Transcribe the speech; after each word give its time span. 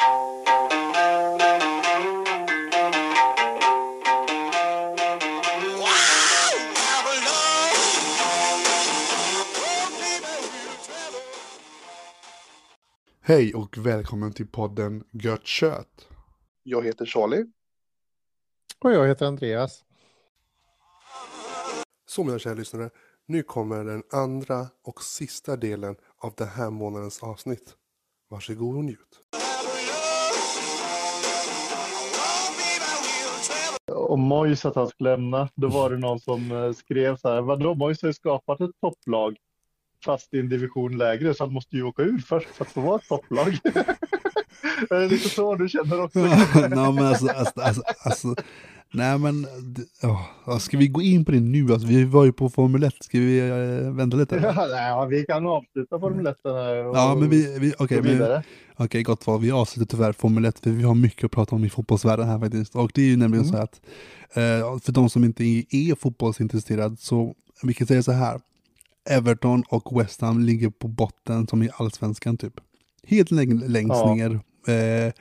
Hej 0.00 0.10
och 13.54 13.78
välkommen 13.78 14.32
till 14.32 14.46
podden 14.46 15.04
Gött 15.10 15.46
Kött. 15.46 16.08
Jag 16.62 16.84
heter 16.84 17.06
Charlie. 17.06 17.46
Och 18.78 18.92
jag 18.92 19.08
heter 19.08 19.26
Andreas. 19.26 19.84
Så 22.06 22.24
mina 22.24 22.38
kära 22.38 22.54
lyssnare, 22.54 22.90
nu 23.26 23.42
kommer 23.42 23.84
den 23.84 24.02
andra 24.12 24.66
och 24.84 25.02
sista 25.02 25.56
delen 25.56 25.96
av 26.18 26.34
den 26.36 26.48
här 26.48 26.70
månadens 26.70 27.22
avsnitt. 27.22 27.76
Varsågod 28.28 28.76
och 28.76 28.84
njut. 28.84 29.20
Om 33.98 34.20
Mojs 34.20 34.64
att 34.64 34.76
han 34.76 34.88
skulle 34.88 35.10
lämna, 35.10 35.48
då 35.54 35.68
var 35.68 35.90
det 35.90 35.98
någon 35.98 36.20
som 36.20 36.52
eh, 36.52 36.72
skrev 36.72 37.16
så 37.16 37.28
här, 37.28 37.40
vadå 37.40 37.74
Mojs 37.74 38.02
har 38.02 38.08
ju 38.08 38.12
skapat 38.12 38.60
ett 38.60 38.80
topplag 38.80 39.36
fast 40.04 40.34
i 40.34 40.40
en 40.40 40.48
division 40.48 40.98
lägre 40.98 41.34
så 41.34 41.44
han 41.44 41.52
måste 41.52 41.76
ju 41.76 41.82
åka 41.82 42.02
ur 42.02 42.18
först 42.18 42.48
för 42.48 42.64
att 42.64 42.70
få 42.70 42.80
vara 42.80 42.96
ett 42.96 43.08
topplag. 43.08 43.58
det 44.88 44.96
är 44.96 45.08
lite 45.08 45.28
så 45.28 45.54
du 45.54 45.68
känner 45.68 46.02
också. 46.02 46.18
nej, 46.54 46.92
men 46.92 46.98
alltså, 46.98 47.28
alltså, 47.28 47.60
alltså, 47.60 47.82
alltså, 48.04 48.34
nej 48.92 49.18
men, 49.18 49.46
oh, 50.02 50.58
ska 50.58 50.78
vi 50.78 50.88
gå 50.88 51.02
in 51.02 51.24
på 51.24 51.32
det 51.32 51.40
nu? 51.40 51.72
Alltså, 51.72 51.88
vi 51.88 52.04
var 52.04 52.24
ju 52.24 52.32
på 52.32 52.50
Formel 52.50 52.82
1, 52.82 52.94
ska 53.00 53.18
vi 53.18 53.40
uh, 53.40 53.90
vänta 53.96 54.16
lite? 54.16 54.36
Ja, 54.56 54.66
nej, 54.70 55.18
vi 55.18 55.26
kan 55.26 55.46
avsluta 55.46 56.00
Formel 56.00 56.26
1 56.26 56.36
och 56.44 56.50
Ja, 56.96 57.16
men 57.20 57.30
vi, 57.30 57.58
vi 57.58 57.74
okej, 57.78 57.98
okay, 57.98 58.42
okay, 58.76 59.02
gott 59.02 59.26
val, 59.26 59.40
vi 59.40 59.50
avslutar 59.50 59.96
tyvärr 59.96 60.12
Formel 60.12 60.44
1 60.44 60.58
för 60.58 60.70
vi 60.70 60.82
har 60.82 60.94
mycket 60.94 61.24
att 61.24 61.30
prata 61.30 61.56
om 61.56 61.64
i 61.64 61.70
fotbollsvärlden 61.70 62.28
här 62.28 62.38
faktiskt. 62.38 62.76
Och 62.76 62.90
det 62.94 63.02
är 63.02 63.06
ju 63.06 63.16
nämligen 63.16 63.44
mm. 63.44 63.56
så 63.56 63.62
att, 63.62 63.80
uh, 64.36 64.78
för 64.78 64.92
de 64.92 65.10
som 65.10 65.24
inte 65.24 65.44
är 65.44 65.94
fotbollsintresserade 65.94 66.96
så, 66.96 67.34
vi 67.62 67.74
kan 67.74 67.86
säga 67.86 68.02
så 68.02 68.12
här, 68.12 68.40
Everton 69.10 69.62
och 69.68 70.00
West 70.00 70.20
Ham 70.20 70.40
ligger 70.40 70.70
på 70.70 70.88
botten 70.88 71.46
som 71.46 71.62
i 71.62 71.68
allsvenskan 71.76 72.36
typ. 72.36 72.60
Helt 73.06 73.30
längst 73.30 73.88
ja. 73.88 74.14
ner. 74.14 74.40
Eh, 74.68 75.12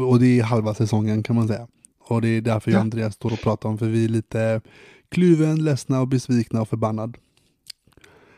och 0.00 0.20
det 0.20 0.38
är 0.38 0.42
halva 0.42 0.74
säsongen 0.74 1.22
kan 1.22 1.36
man 1.36 1.48
säga. 1.48 1.68
Och 2.04 2.22
det 2.22 2.28
är 2.28 2.40
därför 2.40 2.70
jag 2.70 2.78
och 2.78 2.82
Andreas 2.82 3.14
står 3.14 3.32
och 3.32 3.40
pratar 3.40 3.68
om, 3.68 3.78
för 3.78 3.86
vi 3.86 4.04
är 4.04 4.08
lite 4.08 4.60
kluven, 5.08 5.64
ledsna 5.64 6.00
och 6.00 6.08
besvikna 6.08 6.60
och 6.62 6.68
förbannad. 6.68 7.18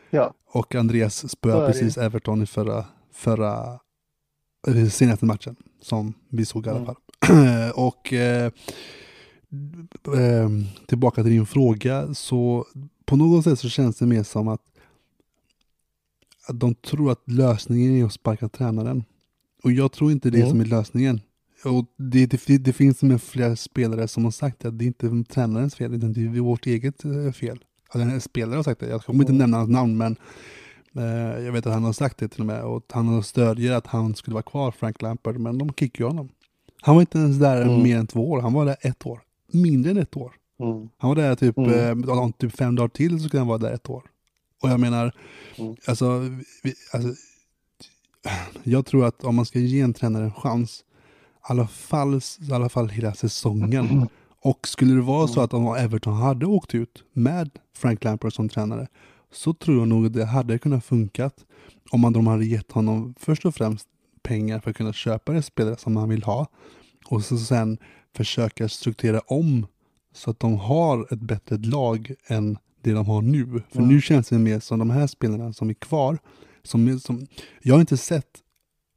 Ja. 0.09 0.33
Och 0.51 0.75
Andreas 0.75 1.31
spöade 1.31 1.67
precis 1.67 1.97
Everton 1.97 2.41
i 2.41 2.45
förra, 2.45 2.85
förra 3.13 3.79
eh, 4.67 4.87
senaste 4.87 5.25
matchen, 5.25 5.55
som 5.81 6.13
vi 6.29 6.45
såg 6.45 6.65
i 6.65 6.69
alla 6.69 6.79
mm. 6.79 6.85
fall. 6.85 7.71
och 7.75 8.13
eh, 8.13 8.51
eh, 10.15 10.49
tillbaka 10.87 11.23
till 11.23 11.31
din 11.31 11.45
fråga, 11.45 12.13
så 12.13 12.65
på 13.05 13.15
något 13.15 13.43
sätt 13.43 13.59
så 13.59 13.69
känns 13.69 13.97
det 13.97 14.05
mer 14.05 14.23
som 14.23 14.47
att, 14.47 14.61
att 16.47 16.59
de 16.59 16.75
tror 16.75 17.11
att 17.11 17.31
lösningen 17.31 17.95
är 17.95 18.05
att 18.05 18.13
sparka 18.13 18.49
tränaren. 18.49 19.03
Och 19.63 19.71
jag 19.71 19.91
tror 19.91 20.11
inte 20.11 20.29
det 20.29 20.37
mm. 20.37 20.49
som 20.49 20.61
är 20.61 20.65
lösningen. 20.65 21.21
Och 21.63 21.85
det, 21.97 22.25
det, 22.25 22.57
det 22.57 22.73
finns 22.73 23.03
med 23.03 23.21
flera 23.21 23.55
spelare 23.55 24.07
som 24.07 24.23
har 24.23 24.31
sagt 24.31 24.65
att 24.65 24.79
det 24.79 24.85
är 24.85 24.87
inte 24.87 25.23
tränarens 25.33 25.75
fel, 25.75 25.93
utan 25.93 26.13
det 26.13 26.21
är 26.21 26.39
vårt 26.39 26.65
eget 26.65 27.05
eh, 27.05 27.31
fel. 27.31 27.59
Alltså, 27.89 28.09
en 28.09 28.21
spelare 28.21 28.55
har 28.55 28.63
sagt 28.63 28.79
det, 28.79 28.87
jag 28.87 29.03
kommer 29.03 29.23
inte 29.23 29.33
nämna 29.33 29.57
hans 29.57 29.69
namn, 29.69 29.97
men 29.97 30.15
eh, 30.95 31.45
jag 31.45 31.51
vet 31.51 31.65
att 31.65 31.73
han 31.73 31.83
har 31.83 31.93
sagt 31.93 32.17
det 32.17 32.27
till 32.27 32.41
och 32.41 32.47
med. 32.47 32.63
Och 32.63 32.83
han 32.89 33.07
har 33.07 33.21
stödjer 33.21 33.71
att 33.71 33.87
han 33.87 34.15
skulle 34.15 34.33
vara 34.33 34.43
kvar, 34.43 34.71
Frank 34.71 35.01
Lampard, 35.01 35.39
men 35.39 35.57
de 35.57 35.73
kickar 35.73 36.03
ju 36.03 36.07
honom. 36.07 36.29
Han 36.81 36.95
var 36.95 37.01
inte 37.01 37.17
ens 37.17 37.37
där 37.37 37.61
mm. 37.61 37.83
mer 37.83 37.97
än 37.97 38.07
två 38.07 38.31
år, 38.31 38.41
han 38.41 38.53
var 38.53 38.65
där 38.65 38.77
ett 38.81 39.05
år. 39.05 39.21
Mindre 39.51 39.91
än 39.91 39.97
ett 39.97 40.17
år. 40.17 40.33
Mm. 40.59 40.89
Han 40.97 41.07
var 41.09 41.15
där 41.15 41.35
typ, 41.35 41.57
mm. 41.57 42.03
eh, 42.09 42.31
typ 42.31 42.55
fem 42.55 42.75
dagar 42.75 42.87
till 42.87 43.19
så 43.19 43.27
skulle 43.27 43.41
han 43.41 43.47
vara 43.47 43.57
där 43.57 43.73
ett 43.73 43.89
år. 43.89 44.03
Och 44.63 44.69
jag 44.69 44.79
menar, 44.79 45.11
mm. 45.57 45.75
alltså, 45.85 46.19
vi, 46.63 46.73
alltså, 46.93 47.13
jag 48.63 48.85
tror 48.85 49.05
att 49.05 49.23
om 49.23 49.35
man 49.35 49.45
ska 49.45 49.59
ge 49.59 49.81
en 49.81 49.93
tränare 49.93 50.23
en 50.23 50.33
chans, 50.33 50.83
alla 51.47 51.67
fall, 51.67 52.21
i 52.49 52.51
alla 52.51 52.69
fall 52.69 52.89
hela 52.89 53.13
säsongen. 53.13 53.89
Mm. 53.89 54.07
Och 54.41 54.67
skulle 54.67 54.93
det 54.93 55.01
vara 55.01 55.27
så 55.27 55.41
att 55.41 55.53
om 55.53 55.75
Everton 55.75 56.13
hade 56.13 56.45
åkt 56.45 56.75
ut 56.75 57.03
med 57.13 57.49
Frank 57.77 58.03
Lampard 58.03 58.33
som 58.33 58.49
tränare, 58.49 58.87
så 59.31 59.53
tror 59.53 59.77
jag 59.77 59.87
nog 59.87 60.05
att 60.05 60.13
det 60.13 60.25
hade 60.25 60.59
kunnat 60.59 60.85
funkat 60.85 61.45
om 61.91 62.01
man 62.01 62.13
de 62.13 62.27
hade 62.27 62.45
gett 62.45 62.71
honom 62.71 63.15
först 63.19 63.45
och 63.45 63.55
främst 63.55 63.87
pengar 64.23 64.59
för 64.59 64.69
att 64.69 64.77
kunna 64.77 64.93
köpa 64.93 65.31
det 65.31 65.41
spelare 65.41 65.77
som 65.77 65.97
han 65.97 66.09
vill 66.09 66.23
ha 66.23 66.47
och 67.05 67.25
så 67.25 67.37
sen 67.37 67.77
försöka 68.15 68.69
strukturera 68.69 69.19
om 69.19 69.67
så 70.13 70.31
att 70.31 70.39
de 70.39 70.57
har 70.57 71.13
ett 71.13 71.19
bättre 71.19 71.57
lag 71.57 72.11
än 72.27 72.57
det 72.81 72.91
de 72.91 73.05
har 73.05 73.21
nu. 73.21 73.63
För 73.69 73.79
mm. 73.79 73.89
nu 73.89 74.01
känns 74.01 74.29
det 74.29 74.39
mer 74.39 74.59
som 74.59 74.79
de 74.79 74.89
här 74.89 75.07
spelarna 75.07 75.53
som 75.53 75.69
är 75.69 75.73
kvar. 75.73 76.17
Som, 76.63 76.99
som, 76.99 77.27
jag 77.61 77.75
har 77.75 77.79
inte 77.79 77.97
sett, 77.97 78.39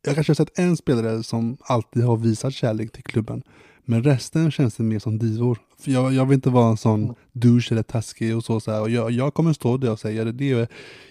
jag 0.08 0.14
kanske 0.14 0.30
har 0.30 0.34
sett 0.34 0.58
en 0.58 0.76
spelare 0.76 1.22
som 1.22 1.56
alltid 1.60 2.04
har 2.04 2.16
visat 2.16 2.54
kärlek 2.54 2.92
till 2.92 3.02
klubben. 3.02 3.42
Men 3.84 4.02
resten 4.02 4.50
känns 4.50 4.76
det 4.76 4.82
mer 4.82 4.98
som 4.98 5.18
divor. 5.18 5.58
För 5.78 5.90
jag, 5.90 6.12
jag 6.12 6.26
vill 6.26 6.34
inte 6.34 6.50
vara 6.50 6.70
en 6.70 6.76
sån 6.76 7.02
mm. 7.02 7.14
douche 7.32 7.68
eller 7.70 7.82
taskig 7.82 8.36
och 8.36 8.44
så. 8.44 8.60
så 8.60 8.70
här. 8.72 8.80
Och 8.80 8.90
jag, 8.90 9.10
jag 9.10 9.34
kommer 9.34 9.52
stå 9.52 9.76
där 9.76 9.92
och 9.92 10.00
säga 10.00 10.24
det. 10.24 10.32
Det 10.32 10.50
är 10.50 10.68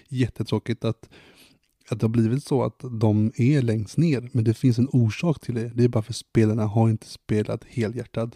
jättetråkigt 0.08 0.84
att, 0.84 1.08
att 1.90 2.00
det 2.00 2.04
har 2.04 2.08
blivit 2.08 2.44
så 2.44 2.62
att 2.62 2.84
de 2.90 3.32
är 3.36 3.62
längst 3.62 3.96
ner. 3.96 4.28
Men 4.32 4.44
det 4.44 4.54
finns 4.54 4.78
en 4.78 4.88
orsak 4.92 5.40
till 5.40 5.54
det. 5.54 5.70
Det 5.74 5.84
är 5.84 5.88
bara 5.88 6.02
för 6.02 6.12
spelarna 6.12 6.66
har 6.66 6.90
inte 6.90 7.06
spelat 7.06 7.64
helhjärtat. 7.64 8.30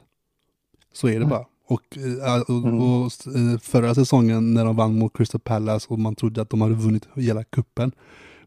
Så 0.92 1.08
är 1.08 1.20
det 1.20 1.26
bara. 1.26 1.46
Och, 1.66 1.98
eh, 1.98 2.40
och, 2.40 2.50
mm. 2.50 2.82
och, 2.82 3.12
eh, 3.26 3.58
förra 3.58 3.94
säsongen 3.94 4.54
när 4.54 4.64
de 4.64 4.76
vann 4.76 4.98
mot 4.98 5.16
Crystal 5.16 5.40
Palace 5.40 5.86
och 5.90 5.98
man 5.98 6.14
trodde 6.14 6.42
att 6.42 6.50
de 6.50 6.60
hade 6.60 6.74
vunnit 6.74 7.08
hela 7.14 7.44
kuppen 7.44 7.92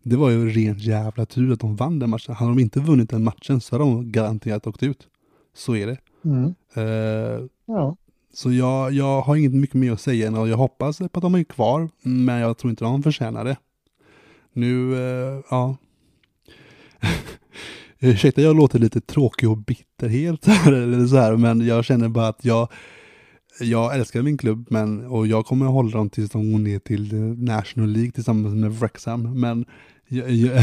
Det 0.08 0.16
var 0.16 0.30
ju 0.30 0.50
ren 0.50 0.78
jävla 0.78 1.26
tur 1.26 1.52
att 1.54 1.60
de 1.60 1.76
vann 1.76 2.00
den 2.00 2.10
matchen. 2.10 2.36
Hade 2.36 2.52
de 2.52 2.60
inte 2.60 2.80
vunnit 2.80 3.10
den 3.10 3.24
matchen 3.24 3.62
så 3.62 3.76
hade 3.76 3.84
de 3.84 4.12
garanterat 4.12 4.68
åkt 4.68 4.84
ut. 4.84 5.08
Så 5.54 5.76
är 5.76 5.88
det. 5.88 5.98
Mm. 6.26 6.56
Uh, 6.78 7.48
ja. 7.66 7.98
Så 8.34 8.52
jag, 8.52 8.92
jag 8.92 9.22
har 9.22 9.36
inget 9.36 9.54
mycket 9.54 9.76
mer 9.76 9.92
att 9.92 10.02
säga 10.02 10.28
än 10.28 10.36
att 10.36 10.50
jag 10.50 10.58
hoppas 10.58 10.98
på 10.98 11.06
att 11.14 11.22
de 11.22 11.36
är 11.36 11.44
kvar. 11.44 11.90
Men 12.02 12.40
jag 12.40 12.58
tror 12.58 12.70
inte 12.70 12.84
de 12.84 13.04
förtjänar 13.04 13.46
det. 13.46 13.58
Nu, 14.54 14.92
uh, 14.92 15.42
ja. 15.50 15.78
Ursäkta, 18.00 18.42
jag 18.42 18.56
låter 18.56 18.80
lite 18.80 19.02
tråkig 19.02 19.50
och 19.50 19.58
bitter 19.58 20.08
helt 20.08 20.48
eller 20.68 21.08
så 21.08 21.18
här, 21.18 21.38
men 21.38 21.66
jag 21.68 21.86
känner 21.86 22.10
bara 22.10 22.28
att 22.28 22.46
jag, 22.46 22.68
jag 23.60 23.96
älskar 23.96 24.22
min 24.22 24.38
klubb 24.38 24.68
men, 24.70 25.06
och 25.06 25.28
jag 25.28 25.46
kommer 25.46 25.66
att 25.66 25.72
hålla 25.72 25.98
dem 25.98 26.10
tills 26.10 26.32
de 26.32 26.52
går 26.52 26.60
ner 26.60 26.80
till 26.80 27.14
National 27.38 27.90
League 27.90 28.12
tillsammans 28.12 28.56
med 28.56 28.72
Wrexham. 28.72 29.40
Men 29.40 29.66
jag, 30.08 30.30
jag, 30.30 30.62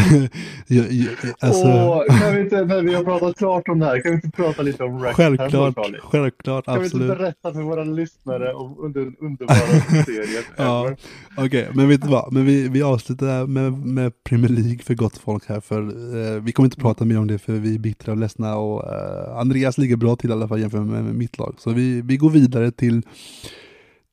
jag, 0.89 1.09
alltså... 1.41 1.65
Åh, 1.65 2.19
kan 2.21 2.35
vi 2.35 2.41
inte, 2.41 2.65
när 2.65 2.83
vi 2.83 2.95
har 2.95 3.05
pratat 3.05 3.37
klart 3.37 3.69
om 3.69 3.79
det 3.79 3.87
här, 3.87 4.01
kan 4.01 4.11
vi 4.11 4.15
inte 4.15 4.31
prata 4.31 4.63
lite 4.63 4.85
om 4.85 4.99
Wrexham? 4.99 5.37
Självklart, 5.37 5.75
självklart, 6.03 6.65
kan 6.65 6.75
absolut. 6.75 6.93
Kan 6.93 7.01
vi 7.01 7.05
inte 7.05 7.17
berätta 7.17 7.53
för 7.53 7.63
våra 7.63 7.85
lyssnare 7.85 8.55
om 8.55 8.93
den 8.93 9.17
underbara 9.21 10.05
serien? 10.05 10.43
ja, 10.57 10.95
Okej, 11.37 11.47
okay, 11.47 11.67
men 11.75 11.89
vet 11.89 12.03
du 12.03 12.09
vad? 12.09 12.33
Men 12.33 12.47
vi, 12.47 12.69
vi 12.69 12.83
avslutar 12.83 13.47
med, 13.47 13.73
med 13.73 14.25
Premier 14.25 14.51
League 14.51 14.79
för 14.79 14.95
gott 14.95 15.19
folk 15.19 15.49
här, 15.49 15.61
för 15.61 15.81
eh, 15.81 16.43
vi 16.43 16.53
kommer 16.53 16.67
inte 16.67 16.81
prata 16.81 17.05
mer 17.05 17.19
om 17.19 17.27
det 17.27 17.39
för 17.39 17.53
vi 17.53 17.75
är 17.75 17.79
bittra 17.79 18.13
och 18.13 18.19
ledsna 18.19 18.57
och 18.57 18.93
eh, 18.93 19.37
Andreas 19.37 19.79
ligger 19.79 19.97
bra 19.97 20.17
till 20.17 20.31
i 20.31 20.33
alla 20.33 20.49
fall 20.49 20.61
jämfört 20.61 20.81
med, 20.81 21.05
med 21.05 21.15
mitt 21.15 21.39
lag. 21.39 21.55
Så 21.59 21.71
vi, 21.71 22.03
vi 22.03 22.17
går 22.17 22.31
vidare 22.31 22.71
till 22.71 23.03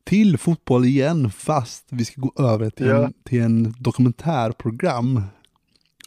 till 0.09 0.37
fotboll 0.37 0.85
igen, 0.85 1.29
fast 1.29 1.87
vi 1.89 2.05
ska 2.05 2.21
gå 2.21 2.33
över 2.43 2.69
till, 2.69 2.85
ja. 2.85 3.05
en, 3.05 3.13
till 3.23 3.41
en 3.41 3.73
dokumentärprogram. 3.79 5.21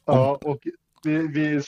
Ja, 0.05 0.39
och 0.43 0.59
vi, 1.05 1.27
vi, 1.27 1.63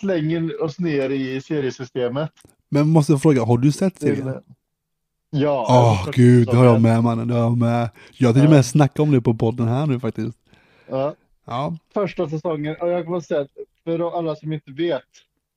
slänger 0.00 0.62
oss 0.62 0.78
ner 0.78 1.10
i 1.10 1.40
seriesystemet. 1.40 2.30
Men 2.68 2.88
måste 2.88 3.12
jag 3.12 3.22
fråga, 3.22 3.44
har 3.44 3.58
du 3.58 3.72
sett 3.72 4.00
serien? 4.00 4.42
Ja. 5.30 5.66
Åh 5.68 6.08
oh, 6.08 6.10
gud, 6.12 6.48
det 6.48 6.56
har 6.56 6.64
jag 6.64 6.82
med 6.82 7.02
mannen, 7.02 7.28
det 7.28 7.34
har 7.34 7.40
jag 7.40 7.58
med. 7.58 7.90
Jag 8.16 8.34
tänkte 8.34 8.50
ja. 8.50 8.56
med 8.56 8.66
snacka 8.66 9.02
om 9.02 9.10
det 9.10 9.20
på 9.20 9.34
podden 9.34 9.68
här 9.68 9.86
nu 9.86 10.00
faktiskt. 10.00 10.38
Ja. 10.88 11.14
ja. 11.44 11.76
Första 11.94 12.28
säsongen, 12.28 12.76
och 12.80 12.88
jag 12.88 13.04
kommer 13.04 13.20
säga 13.20 13.40
att 13.40 13.50
för 13.84 14.18
alla 14.18 14.36
som 14.36 14.52
inte 14.52 14.72
vet, 14.72 15.02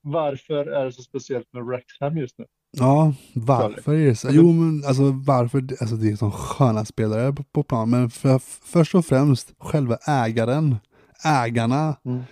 varför 0.02 0.66
är 0.66 0.86
det 0.86 0.92
så 0.92 1.02
speciellt 1.02 1.54
med 1.54 1.64
Wrexham 1.64 2.18
just 2.18 2.38
nu? 2.38 2.46
Ja, 2.78 3.14
varför 3.34 3.94
är 3.94 4.06
det 4.06 4.16
så? 4.16 4.28
Jo, 4.32 4.52
men 4.52 4.86
alltså 4.88 5.12
varför? 5.12 5.58
Alltså 5.82 5.96
det 5.96 6.12
är 6.12 6.16
som 6.16 6.32
sköna 6.32 6.86
spelare 6.86 7.34
på, 7.34 7.44
på 7.44 7.64
plan, 7.64 7.90
men 7.90 8.10
för, 8.10 8.40
först 8.66 8.96
och 8.96 9.06
främst 9.06 9.54
själva 9.60 9.98
ägaren, 10.08 10.76
ägarna, 11.24 11.96
mm. 12.06 12.24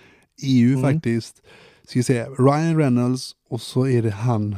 EU 0.44 0.78
mm. 0.78 0.94
faktiskt. 0.94 1.42
Ska 1.84 2.00
vi 2.00 2.04
säga 2.04 2.28
Ryan 2.30 2.78
Reynolds 2.78 3.32
och 3.50 3.62
så 3.62 3.88
är 3.88 4.02
det 4.02 4.12
han 4.12 4.56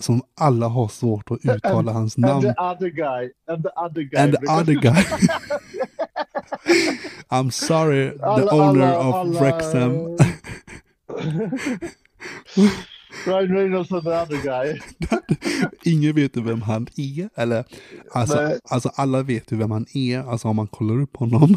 som 0.00 0.22
alla 0.40 0.68
har 0.68 0.88
svårt 0.88 1.30
att 1.30 1.44
uttala 1.44 1.78
and, 1.78 1.88
hans 1.88 2.16
namn. 2.16 2.46
And 2.46 2.56
the 2.56 2.62
other 2.62 2.88
guy. 2.88 3.30
And 3.48 3.62
the 3.62 3.70
other 3.76 4.02
guy. 4.02 4.20
And 4.20 4.32
the 4.32 4.46
other 4.46 4.74
guy. 4.74 5.04
I'm 7.30 7.50
sorry, 7.50 8.10
the 8.10 8.24
alla, 8.24 8.52
owner 8.52 8.86
alla, 8.86 9.08
of 9.08 9.14
alla... 9.14 9.40
Wrexham. 9.40 10.16
Ryan 13.26 13.48
Reynolds 13.56 13.90
och 13.92 14.02
the 14.02 14.08
other 14.08 14.42
guy. 14.42 14.80
Ingen 15.84 16.14
vet 16.14 16.36
ju 16.36 16.42
vem 16.42 16.62
han 16.62 16.86
är. 16.96 17.28
Eller, 17.34 17.64
alltså, 18.12 18.52
alltså 18.70 18.90
alla 18.94 19.22
vet 19.22 19.52
ju 19.52 19.56
vem 19.56 19.70
han 19.70 19.86
är, 19.94 20.18
alltså 20.18 20.48
om 20.48 20.56
man 20.56 20.66
kollar 20.66 21.00
upp 21.00 21.16
honom. 21.16 21.56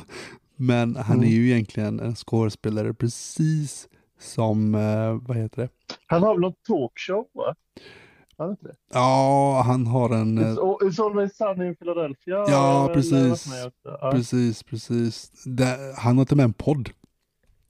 Men 0.55 0.95
han 0.95 1.17
Mm. 1.17 1.29
är 1.29 1.33
ju 1.33 1.49
egentligen 1.51 1.99
en 1.99 2.15
skådespelare 2.15 2.93
precis 2.93 3.87
som, 4.19 4.75
eh, 4.75 5.27
vad 5.27 5.37
heter 5.37 5.61
det? 5.61 5.69
Han 6.07 6.23
har 6.23 6.33
väl 6.33 6.41
någon 6.41 6.53
talkshow 6.67 7.25
va? 7.33 7.55
Han? 8.37 8.57
Ja, 8.93 9.61
han 9.65 9.87
har 9.87 10.09
en... 10.09 10.39
It's, 10.39 10.57
it's 10.81 11.05
always 11.05 11.35
sunny 11.37 11.67
in 11.67 11.75
Philadelphia. 11.75 12.35
Ja, 12.47 12.91
precis. 12.93 13.47
Ja. 13.83 14.11
Precis, 14.11 14.63
precis. 14.63 15.31
Det, 15.45 15.95
han 15.97 16.17
har 16.17 16.25
till 16.25 16.33
och 16.33 16.37
med 16.37 16.43
en 16.43 16.53
podd 16.53 16.89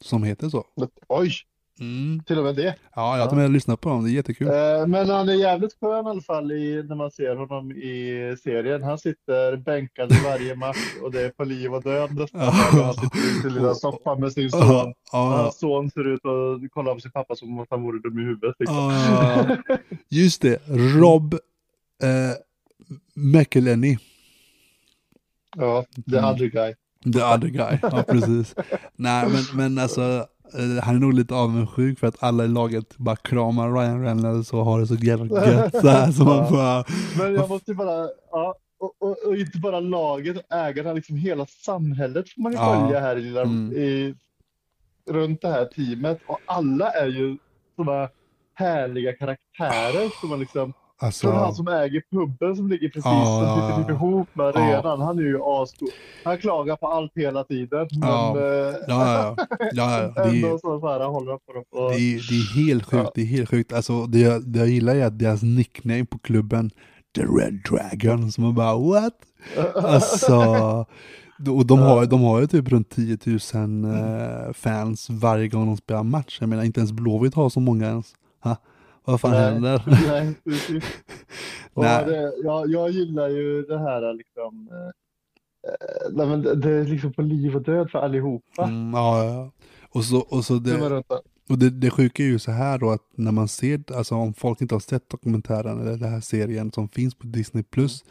som 0.02 0.24
heter 0.24 0.50
så. 0.50 0.66
Oj, 1.08 1.32
Mm. 1.80 2.24
till 2.24 2.38
och 2.38 2.44
med 2.44 2.56
det. 2.56 2.76
Ja, 2.96 3.18
jag 3.18 3.26
har 3.28 3.36
med 3.36 3.52
lyssnat 3.52 3.82
på 3.82 3.90
honom, 3.90 4.04
det 4.06 4.12
är 4.12 4.14
jättekul. 4.14 4.48
Eh, 4.48 4.88
Men 4.88 5.10
han 5.10 5.30
är 5.30 5.34
jävligt 5.34 5.80
skön 5.80 6.06
i 6.06 6.10
alla 6.10 6.22
fall 6.22 6.52
i, 6.52 6.84
när 6.84 6.96
man 6.96 7.12
ser 7.12 7.36
honom 7.36 7.72
i 7.72 8.36
serien. 8.44 8.84
Han 8.84 8.98
sitter 8.98 9.58
bänkad 9.58 10.12
i 10.12 10.16
varje 10.26 10.56
match 10.56 10.78
och 11.04 11.12
det 11.12 11.22
är 11.22 11.30
på 11.30 11.44
liv 11.44 11.74
och 11.74 11.84
död 11.84 12.16
nästan. 12.16 12.42
Han 12.42 12.94
sitter 12.94 13.18
i 13.38 13.42
sin 13.42 13.54
lilla 13.54 13.74
soffa 13.76 14.16
med 14.16 14.32
sin 14.32 14.52
son. 14.52 14.94
Hans 15.12 15.60
son 15.60 15.92
ser 15.92 16.08
ut 16.14 16.22
att 16.26 16.72
kolla 16.72 16.94
på 16.94 17.00
sin 17.00 17.12
pappa 17.12 17.36
som 17.36 17.60
om 17.60 17.66
han 17.70 17.84
vore 17.84 18.00
dum 18.00 18.20
i 18.20 18.24
huvudet. 18.24 18.56
Liksom. 18.60 18.92
Just 20.10 20.42
det, 20.42 20.62
Rob 21.02 21.34
eh, 22.04 22.10
McElhenney. 23.16 23.98
Ja, 25.58 25.86
the 26.12 26.18
Mm. 26.18 26.26
other 26.30 26.46
guy. 26.48 26.74
The 27.14 27.24
other 27.24 27.48
guy, 27.48 27.78
ja 27.82 28.04
precis. 28.08 28.56
Nej 28.96 29.28
men, 29.30 29.44
men 29.58 29.84
alltså, 29.84 30.26
han 30.84 30.96
är 30.96 31.00
nog 31.00 31.14
lite 31.14 31.36
avundsjuk 31.36 32.00
för 32.00 32.08
att 32.08 32.24
alla 32.24 32.46
i 32.46 32.48
laget 32.48 32.98
bara 32.98 33.16
kramar 33.16 33.72
Ryan 33.72 34.04
Reynolds 34.04 34.54
och 34.54 34.66
har 34.66 34.80
det 34.80 34.88
så 34.88 34.96
jävla 34.96 35.48
gött 35.48 35.72
så 35.82 35.88
här, 35.88 36.12
så 36.12 36.24
man 36.24 36.52
bara, 36.54 36.84
Men 37.18 37.34
jag 37.34 37.50
måste 37.50 37.74
bara, 37.74 38.10
ja, 38.32 38.56
och, 38.80 38.94
och, 39.00 39.18
och 39.28 39.36
inte 39.38 39.58
bara 39.58 39.80
laget 39.80 40.38
och 40.38 40.56
ägarna, 40.56 40.94
liksom 40.94 41.16
hela 41.16 41.46
samhället 41.46 42.30
får 42.30 42.42
man 42.42 42.52
ju 42.52 42.58
Ja. 42.58 42.82
följa 42.82 43.00
här 43.00 43.16
i, 43.16 43.22
lilla, 43.22 43.42
Mm. 43.42 43.72
i 43.74 44.16
runt 45.10 45.42
det 45.42 45.48
här 45.50 45.66
teamet. 45.66 46.20
Och 46.28 46.40
alla 46.46 46.92
är 46.92 47.08
ju 47.08 47.38
sådana 47.76 48.10
härliga 48.54 49.14
karaktärer 49.14 50.20
som 50.22 50.30
man 50.30 50.40
liksom 50.40 50.74
alltså, 51.02 51.32
han 51.32 51.56
som 51.56 51.68
äger 51.68 52.04
puben 52.12 52.56
som 52.56 52.68
ligger 52.68 52.88
precis 52.90 53.06
Ja, 53.06 53.56
som 53.56 53.62
sitter 53.78 53.82
typ 53.84 53.90
ihop 54.02 54.28
med 54.34 54.52
Ja. 54.56 54.60
arenan. 54.78 55.02
Han 55.02 55.20
är 55.20 55.24
ju 55.24 55.40
ascool. 55.44 55.90
Han 56.24 56.38
klagar 56.38 56.76
på 56.76 56.88
allt 56.88 57.12
hela 57.16 57.44
tiden. 57.44 57.88
Ja. 57.92 58.38
eh, 58.38 58.44
ja, 58.44 58.76
ja, 58.88 59.36
ja, 59.38 59.46
ja, 59.74 60.02
ja, 60.02 60.12
det 60.16 60.22
är, 60.22 60.46
ändå 60.46 60.60
så, 60.60 60.80
så 60.80 60.88
här 60.88 61.00
håller 61.06 61.32
han 61.32 61.40
på 61.48 61.54
dem. 61.54 61.64
Och, 61.72 61.92
det 61.92 61.98
är, 61.98 62.30
det 62.30 62.36
är 62.36 62.66
helt 62.66 62.84
sjukt, 62.86 63.04
Ja. 63.04 63.12
det 63.16 63.22
är 63.22 63.26
helt 63.26 63.50
sjukt. 63.50 63.74
Alltså 63.74 64.06
det 64.06 64.20
jag, 64.20 64.44
det 64.48 64.60
jag 64.60 64.68
gillar 64.70 64.96
är 64.96 65.06
att 65.06 65.20
deras 65.20 65.42
nickname 65.42 66.06
på 66.06 66.18
klubben, 66.20 66.70
The 67.16 67.22
Red 67.22 67.62
Dragon, 67.70 68.32
som 68.32 68.44
man 68.44 68.56
bara 68.56 68.78
what? 68.78 69.14
Alltså, 69.76 70.36
och 71.58 71.66
de 71.66 71.80
har, 71.80 72.06
de 72.06 72.22
har 72.22 72.42
ju 72.42 72.48
typ 72.48 72.70
runt 72.70 72.90
10 72.90 73.18
000 73.54 73.86
eh, 73.86 74.54
fans 74.54 75.08
varje 75.10 75.48
gång 75.48 75.66
de 75.66 75.78
spelar 75.78 76.04
match. 76.04 76.38
Jag 76.40 76.50
menar 76.50 76.64
inte 76.64 76.80
ens 76.80 76.92
Blåvitt 76.92 77.34
har 77.36 77.50
så 77.50 77.60
många 77.60 77.86
ens. 77.86 78.14
Ha? 78.44 78.56
Vad 79.06 79.22
fan 79.22 79.32
Nej. 79.32 79.42
händer? 79.42 79.84
Nej, 80.08 80.34
precis. 80.44 80.84
Nej. 81.76 82.06
det, 82.06 82.34
jag, 82.44 82.70
jag 82.70 82.90
gillar 82.90 83.30
ju 83.30 83.62
det 83.62 83.80
här 83.80 84.14
liksom. 84.14 84.70
Eh, 84.72 84.92
nej, 86.12 86.28
men 86.28 86.42
det, 86.42 86.56
det 86.56 86.72
är 86.72 86.86
liksom 86.86 87.14
på 87.14 87.22
liv 87.22 87.56
och 87.56 87.62
död 87.62 87.92
för 87.92 88.00
allihopa. 88.00 88.64
Mm, 88.64 88.94
ja, 88.94 89.26
ja. 89.26 89.52
Och 89.90 90.04
så, 90.04 90.18
och 90.20 90.46
så 90.46 90.54
Det 90.54 91.04
och 91.52 91.58
det, 91.58 91.70
det 91.70 91.90
sjuka 91.90 92.24
är 92.24 92.28
ju 92.28 92.40
så 92.40 92.52
här 92.52 92.78
då 92.78 92.90
att 92.90 93.02
när 93.16 93.32
man 93.32 93.48
ser, 93.48 93.84
alltså 93.96 94.16
om 94.16 94.34
folk 94.34 94.62
inte 94.62 94.76
har 94.76 94.80
sett 94.80 95.10
dokumentären 95.10 95.82
eller 95.82 95.98
den 95.98 96.14
här 96.14 96.22
serien 96.22 96.72
som 96.72 96.90
finns 96.90 97.16
på 97.16 97.28
Disney 97.28 97.64
Plus 97.64 98.04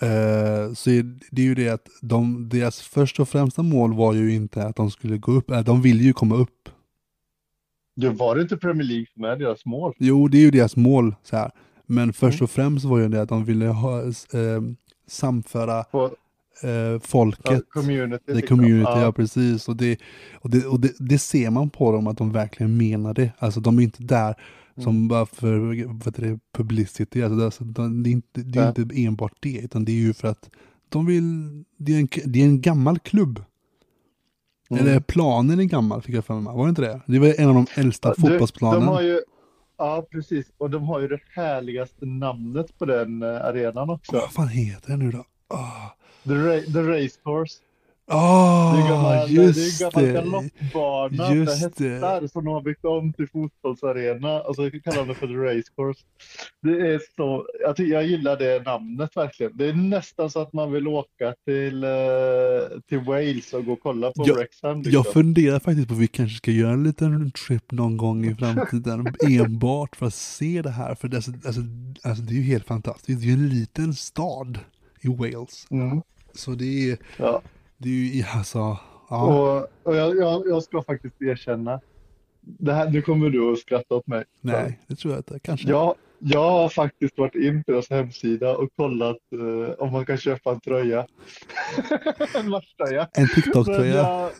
eh, 0.00 0.74
så 0.74 0.90
är 0.90 1.18
det 1.30 1.42
ju 1.42 1.54
det 1.54 1.68
att 1.68 1.88
de, 2.00 2.48
deras 2.48 2.80
första 2.80 3.22
och 3.22 3.28
främsta 3.28 3.62
mål 3.62 3.94
var 3.94 4.12
ju 4.14 4.34
inte 4.34 4.64
att 4.64 4.76
de 4.76 4.90
skulle 4.90 5.18
gå 5.18 5.32
upp, 5.32 5.50
äh, 5.50 5.60
de 5.60 5.82
vill 5.82 6.00
ju 6.00 6.12
komma 6.12 6.34
upp. 6.34 6.61
Det 7.96 8.08
var 8.10 8.36
det 8.36 8.42
inte 8.42 8.56
Premier 8.56 8.84
League 8.88 9.06
som 9.14 9.24
är 9.24 9.36
deras 9.36 9.64
mål? 9.66 9.92
Jo, 9.98 10.28
det 10.28 10.38
är 10.38 10.42
ju 10.42 10.50
deras 10.50 10.76
mål 10.76 11.14
så 11.22 11.36
här. 11.36 11.50
Men 11.86 12.12
först 12.12 12.38
Mm. 12.40 12.44
och 12.44 12.50
främst 12.50 12.84
var 12.84 12.98
ju 12.98 13.08
det 13.08 13.22
att 13.22 13.28
de 13.28 13.44
ville 13.44 13.66
ha, 13.66 14.02
eh, 14.02 14.12
samföra 15.08 15.82
På 15.84 16.10
eh, 16.62 16.70
ja, 16.70 17.00
folket. 17.00 17.62
community. 17.70 18.24
The 18.26 18.34
liksom. 18.34 18.58
community, 18.58 18.90
ja, 18.94 19.02
Ja. 19.02 19.12
precis. 19.12 19.68
Och, 19.68 19.76
det, 19.76 19.98
och, 20.34 20.50
det, 20.50 20.66
och 20.66 20.80
det, 20.80 20.92
det 20.98 21.18
ser 21.18 21.50
man 21.50 21.70
på 21.70 21.92
dem 21.92 22.06
att 22.06 22.18
de 22.18 22.32
verkligen 22.32 22.76
menar 22.76 23.14
det. 23.14 23.30
Alltså 23.38 23.60
de 23.60 23.78
är 23.78 23.82
inte 23.82 24.02
där 24.02 24.34
Mm. 24.76 24.84
som 24.84 25.08
bara 25.08 25.26
för 25.26 25.58
vad 26.04 26.14
det, 26.14 26.38
publicity. 26.56 27.22
Alltså, 27.22 27.36
det, 27.38 27.44
alltså, 27.44 27.64
de, 27.64 28.02
det 28.02 28.10
är, 28.10 28.12
inte, 28.12 28.40
det 28.42 28.58
är 28.58 28.68
inte 28.68 28.94
enbart 29.02 29.32
det, 29.40 29.58
utan 29.64 29.84
det 29.84 29.92
är 29.92 29.96
ju 29.96 30.12
för 30.12 30.28
att 30.28 30.50
de 30.88 31.06
vill, 31.06 31.24
det 31.76 31.94
är 31.94 31.98
en, 32.00 32.08
det 32.24 32.40
är 32.40 32.44
en 32.44 32.60
gammal 32.60 32.98
klubb. 32.98 33.42
Mm. 34.70 34.86
Eller 34.86 35.00
planen 35.00 35.60
är 35.60 35.64
gammal, 35.64 36.02
fick 36.02 36.14
jag 36.14 36.24
för 36.24 36.34
mig. 36.34 36.54
Var 36.54 36.64
det 36.64 36.68
inte 36.68 36.82
det? 36.82 37.00
Det 37.06 37.18
var 37.18 37.40
en 37.40 37.48
av 37.48 37.54
de 37.54 37.66
äldsta 37.74 38.08
Ja, 38.08 38.92
har 38.92 39.02
ju, 39.02 39.20
ja, 39.78 40.06
precis. 40.10 40.46
Och 40.58 40.70
de 40.70 40.84
har 40.84 41.00
ju 41.00 41.08
det 41.08 41.20
härligaste 41.34 42.06
namnet 42.06 42.78
på 42.78 42.84
den 42.84 43.22
eh, 43.22 43.28
arenan 43.28 43.90
också. 43.90 44.12
Vad 44.12 44.32
fan 44.32 44.48
heter 44.48 44.90
den 44.90 44.98
nu 44.98 45.10
då? 45.10 45.24
Ah, 45.48 45.96
The, 46.24 46.34
ra 46.34 46.60
the 46.60 46.82
Race 46.82 47.20
Course. 47.24 47.58
Ah, 48.12 48.76
Det 48.76 48.82
är 48.82 48.88
gammal, 48.88 49.30
just 49.30 49.78
det 49.80 49.84
är 50.00 50.12
gammal 50.12 50.14
galoppbana 50.14 51.28
med 51.28 51.36
Just 51.36 51.62
hästar 51.62 52.26
som 52.26 52.44
de 52.44 52.54
har 52.54 52.62
byggt 52.62 52.84
om 52.84 53.12
till 53.12 53.28
fotbollsarena. 53.28 54.40
Och 54.40 54.56
så 54.56 54.70
kallar 54.70 54.96
de 54.98 55.08
det 55.08 55.14
för 55.14 55.26
The 55.26 55.34
Race 55.34 55.68
Course. 55.76 56.00
Det 56.62 56.70
är 56.94 57.00
så, 57.16 57.46
jag, 57.60 57.76
tycker, 57.76 57.92
jag 57.92 58.06
gillar 58.06 58.36
det 58.36 58.62
namnet 58.64 59.16
verkligen. 59.16 59.56
Det 59.56 59.68
är 59.68 59.72
nästan 59.74 60.30
så 60.30 60.40
att 60.40 60.52
man 60.52 60.72
vill 60.72 60.88
åka 60.88 61.34
till, 61.46 61.84
eh, 61.84 61.90
till 62.88 62.98
Wales 62.98 63.52
och 63.52 63.64
gå 63.64 63.72
och 63.72 63.80
kolla 63.82 64.12
på 64.12 64.24
Jag- 64.26 64.36
Wrexham. 64.36 64.76
Liksom. 64.76 64.92
Jag 64.92 65.06
funderar 65.12 65.58
faktiskt 65.58 65.88
på 65.88 65.94
att 65.94 66.00
vi 66.00 66.06
kanske 66.08 66.36
ska 66.36 66.50
göra 66.50 66.72
en 66.72 66.84
liten 66.84 67.30
trip 67.30 67.72
någon 67.72 67.96
gång 67.96 68.24
i 68.26 68.34
framtiden. 68.34 69.06
enbart 69.28 69.96
för 69.96 70.06
att 70.06 70.14
se 70.14 70.62
det 70.62 70.70
här. 70.70 70.94
För 70.94 71.08
det, 71.08 71.16
alltså, 71.16 71.30
alltså, 71.46 71.60
alltså, 72.02 72.22
det 72.24 72.32
är 72.32 72.36
ju 72.36 72.42
helt 72.42 72.66
fantastiskt. 72.66 73.20
Det 73.20 73.24
är 73.26 73.28
ju 73.28 73.32
en 73.32 73.48
liten 73.48 73.94
stad 73.94 74.58
i 75.00 75.08
Wales. 75.08 75.66
Mm, 75.70 76.02
Så 76.34 76.50
det 76.50 76.90
är, 76.90 76.96
ja. 77.16 77.42
Det 77.82 77.88
är 77.88 78.14
ju 78.16 78.24
alltså, 78.34 78.78
ja. 79.08 79.26
Och, 79.26 79.68
och 79.82 79.96
jag, 79.96 80.16
jag, 80.16 80.42
jag 80.46 80.62
ska 80.62 80.82
faktiskt 80.82 81.22
erkänna. 81.22 81.80
Det 82.40 82.72
här, 82.72 82.90
nu 82.90 83.02
kommer 83.02 83.30
du 83.30 83.52
att 83.52 83.58
skratta 83.58 83.94
åt 83.94 84.06
mig. 84.06 84.24
Nej, 84.40 84.80
det 84.86 84.96
tror 84.96 85.12
jag 85.12 85.18
inte. 85.18 85.38
Kanske. 85.38 85.68
Jag, 85.68 85.94
jag 86.18 86.50
har 86.50 86.68
faktiskt 86.68 87.18
varit 87.18 87.34
in 87.34 87.64
på 87.64 87.72
deras 87.72 87.90
hemsida 87.90 88.56
och 88.56 88.68
kollat 88.76 89.16
eh, 89.32 89.74
om 89.78 89.92
man 89.92 90.06
kan 90.06 90.16
köpa 90.16 90.50
en 90.50 90.60
tröja. 90.60 91.06
en 92.34 92.48
matchtröja. 92.48 93.08
En 93.12 93.28
TikTok-tröja. 93.28 94.30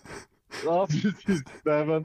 ja, 0.65 0.87
precis. 0.87 1.43
Nej, 1.65 1.87
men 1.87 2.05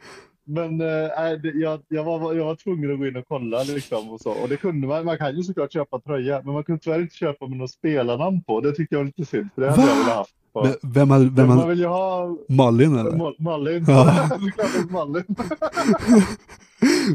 men 0.50 0.78
det, 0.78 1.52
jag, 1.54 1.82
jag, 1.88 2.04
var, 2.04 2.34
jag 2.34 2.46
var 2.46 2.56
tvungen 2.56 2.92
att 2.92 3.00
gå 3.00 3.08
in 3.08 3.16
och 3.16 3.28
kolla 3.28 3.64
liksom 3.64 4.10
och 4.10 4.22
så. 4.22 4.32
Och 4.32 4.50
det 4.50 4.58
kunde 4.58 4.88
man. 4.88 5.06
Man 5.06 5.18
kan 5.18 5.36
ju 5.36 5.44
såklart 5.44 5.74
köpa 5.74 6.00
tröja, 6.00 6.42
men 6.46 6.54
man 6.54 6.64
kunde 6.64 6.82
tyvärr 6.82 7.02
inte 7.02 7.16
köpa 7.16 7.48
med 7.48 7.58
något 7.58 7.72
spelarnamn 7.72 8.44
på. 8.44 8.62
Det 8.62 8.72
tyckte 8.72 8.96
jag 8.96 9.00
var 9.00 9.06
lite 9.06 9.26
synd, 9.26 9.50
för 9.56 9.62
det 9.62 9.70
hade 9.70 9.82
Va? 9.82 9.88
jag 9.88 9.96
velat 9.96 10.16
haft. 10.16 10.37
På. 10.62 10.68
Vem, 10.68 10.76
vem 10.94 11.10
hade, 11.10 11.26
vem 11.30 11.48
man 11.48 11.58
hade, 11.58 11.70
vill 11.70 11.80
ju 11.80 11.86
ha 11.88 12.38
Malin 12.50 12.96
eller? 12.98 13.12
Ma- 13.12 13.36
Malin. 13.40 13.86
Ja. 13.88 14.28
Såklart 14.30 14.70
det 14.74 14.80
är 14.80 14.92
Malin. 14.92 15.24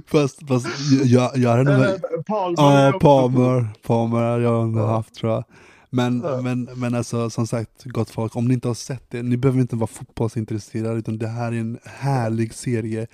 Fast, 0.07 0.49
fast 0.49 0.67
jag, 1.05 1.37
jag 1.37 1.51
hade 1.51 1.63
nog... 1.65 1.73
Eller 1.75 2.23
Palmer. 2.23 2.77
är 2.81 2.93
Ja, 2.93 2.99
Palmer. 2.99 3.69
Palmer 3.87 4.19
har 4.19 4.39
jag 4.41 4.77
Ja. 4.77 4.87
haft 4.87 5.15
tror 5.15 5.33
jag. 5.33 5.45
Men, 5.91 6.21
Ja. 6.25 6.41
men, 6.43 6.69
men 6.77 6.95
alltså 6.95 7.31
som 7.31 7.47
sagt, 7.47 7.85
gott 7.85 8.11
folk, 8.11 8.37
om 8.37 8.45
ni 8.49 8.55
inte 8.55 8.69
har 8.69 8.75
sett 8.75 9.11
det, 9.11 9.23
ni 9.23 9.37
behöver 9.37 9.61
inte 9.61 9.77
vara 9.77 9.87
fotbollsintresserade, 9.87 10.99
utan 10.99 11.19
det 11.19 11.27
här 11.29 11.53
är 11.53 11.57
en 11.61 11.79
härlig 11.85 12.55
serie 12.55 13.07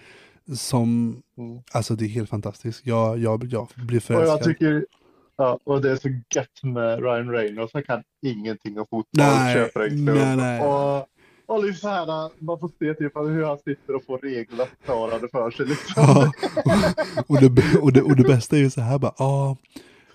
som, 0.55 1.17
Mm. 1.39 1.59
alltså 1.73 1.95
det 1.95 2.05
är 2.05 2.09
helt 2.09 2.31
fantastiskt. 2.31 2.81
Jag, 2.87 3.19
jag, 3.19 3.45
jag 3.45 3.69
blir 3.77 3.87
Och 3.87 3.93
jag 3.95 4.03
förälskad. 4.03 4.43
tycker, 4.43 4.85
ja, 5.39 5.59
och 5.65 5.83
det 5.83 5.91
är 5.91 5.97
så 5.97 6.09
gött 6.35 6.63
med 6.63 7.03
Ryan 7.03 7.31
Reynolds. 7.31 7.75
Han 7.75 7.83
kan 7.83 8.03
ingenting 8.23 8.79
om 8.79 8.87
fotboll. 8.91 9.27
Nej, 9.27 9.71
nej, 9.91 10.37
nej. 10.37 10.67
Och, 10.67 11.07
och 11.47 11.65
liksom 11.65 11.91
här, 11.91 12.31
man 12.45 12.59
får 12.59 12.71
se 12.79 12.95
typ 12.95 13.17
hur 13.17 13.45
han 13.45 13.59
sitter 13.59 13.95
och 13.97 14.05
får 14.05 14.19
reglerna 14.19 14.67
förklarade 14.67 15.29
för 15.29 15.51
sig. 15.51 15.67
Liksom. 15.67 15.93
Ja, 15.97 16.33
och, 17.27 17.31
och, 17.31 17.41
det, 17.41 17.79
och, 17.79 17.93
det, 17.93 18.03
och 18.03 18.17
det 18.17 18.23
bästa 18.25 18.57
är 18.57 18.61
ju 18.61 18.71
så 18.71 18.81
här 18.81 18.99
bara, 18.99 19.15
ja, 19.19 19.57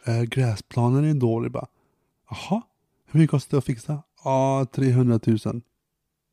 eh, 0.06 0.22
gräsplanen 0.22 1.06
är 1.06 1.13
dålig 1.13 1.51
bara. 1.51 1.68
Jaha, 2.30 2.62
hur 3.12 3.20
mycket 3.20 3.32
kostar 3.32 3.58
det 3.58 3.60
att 3.60 3.65
fixa? 3.65 4.03
Ja, 4.24 4.65
300 4.72 5.20
000. 5.25 5.62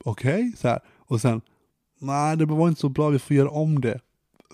Okej, 0.05 0.53
så 0.57 0.69
här. 0.69 0.81
Och 0.99 1.21
sen, 1.21 1.41
nej 1.99 2.37
det 2.37 2.45
var 2.45 2.69
inte 2.69 2.81
så 2.81 2.89
bra, 2.89 3.09
vi 3.09 3.19
får 3.19 3.37
göra 3.37 3.51
om 3.51 3.81
det. 3.81 4.01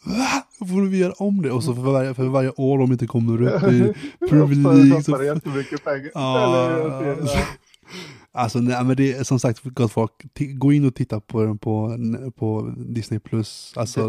Va? 0.04 0.42
Får 0.58 0.82
vi 0.88 0.98
göra 0.98 1.12
om 1.12 1.42
det? 1.42 1.50
Och 1.50 1.64
så 1.64 1.74
för 1.74 1.82
varje, 1.82 2.14
för 2.14 2.24
varje 2.28 2.50
år 2.50 2.78
de 2.78 2.92
inte 2.92 3.06
kommer 3.06 3.42
upp 3.42 3.62
i 3.72 3.92
Premier 4.28 4.62
Så 4.64 4.72
League 4.72 5.02
så... 5.02 5.22
jättemycket 5.24 5.84
pengar. 5.84 6.10
Ja. 6.14 7.26
Alltså 8.32 8.58
nej, 8.60 8.84
men 8.84 8.96
det 8.96 9.12
är 9.12 9.24
som 9.24 9.40
sagt 9.40 9.60
gott 9.64 9.92
folk, 9.92 10.12
gå 10.54 10.72
in 10.72 10.84
och 10.86 10.94
titta 10.94 11.20
på 11.20 11.42
den 11.42 11.58
på, 11.58 11.96
på 12.36 12.74
Disney+. 12.76 13.20
Plus. 13.20 13.72
Alltså, 13.76 14.08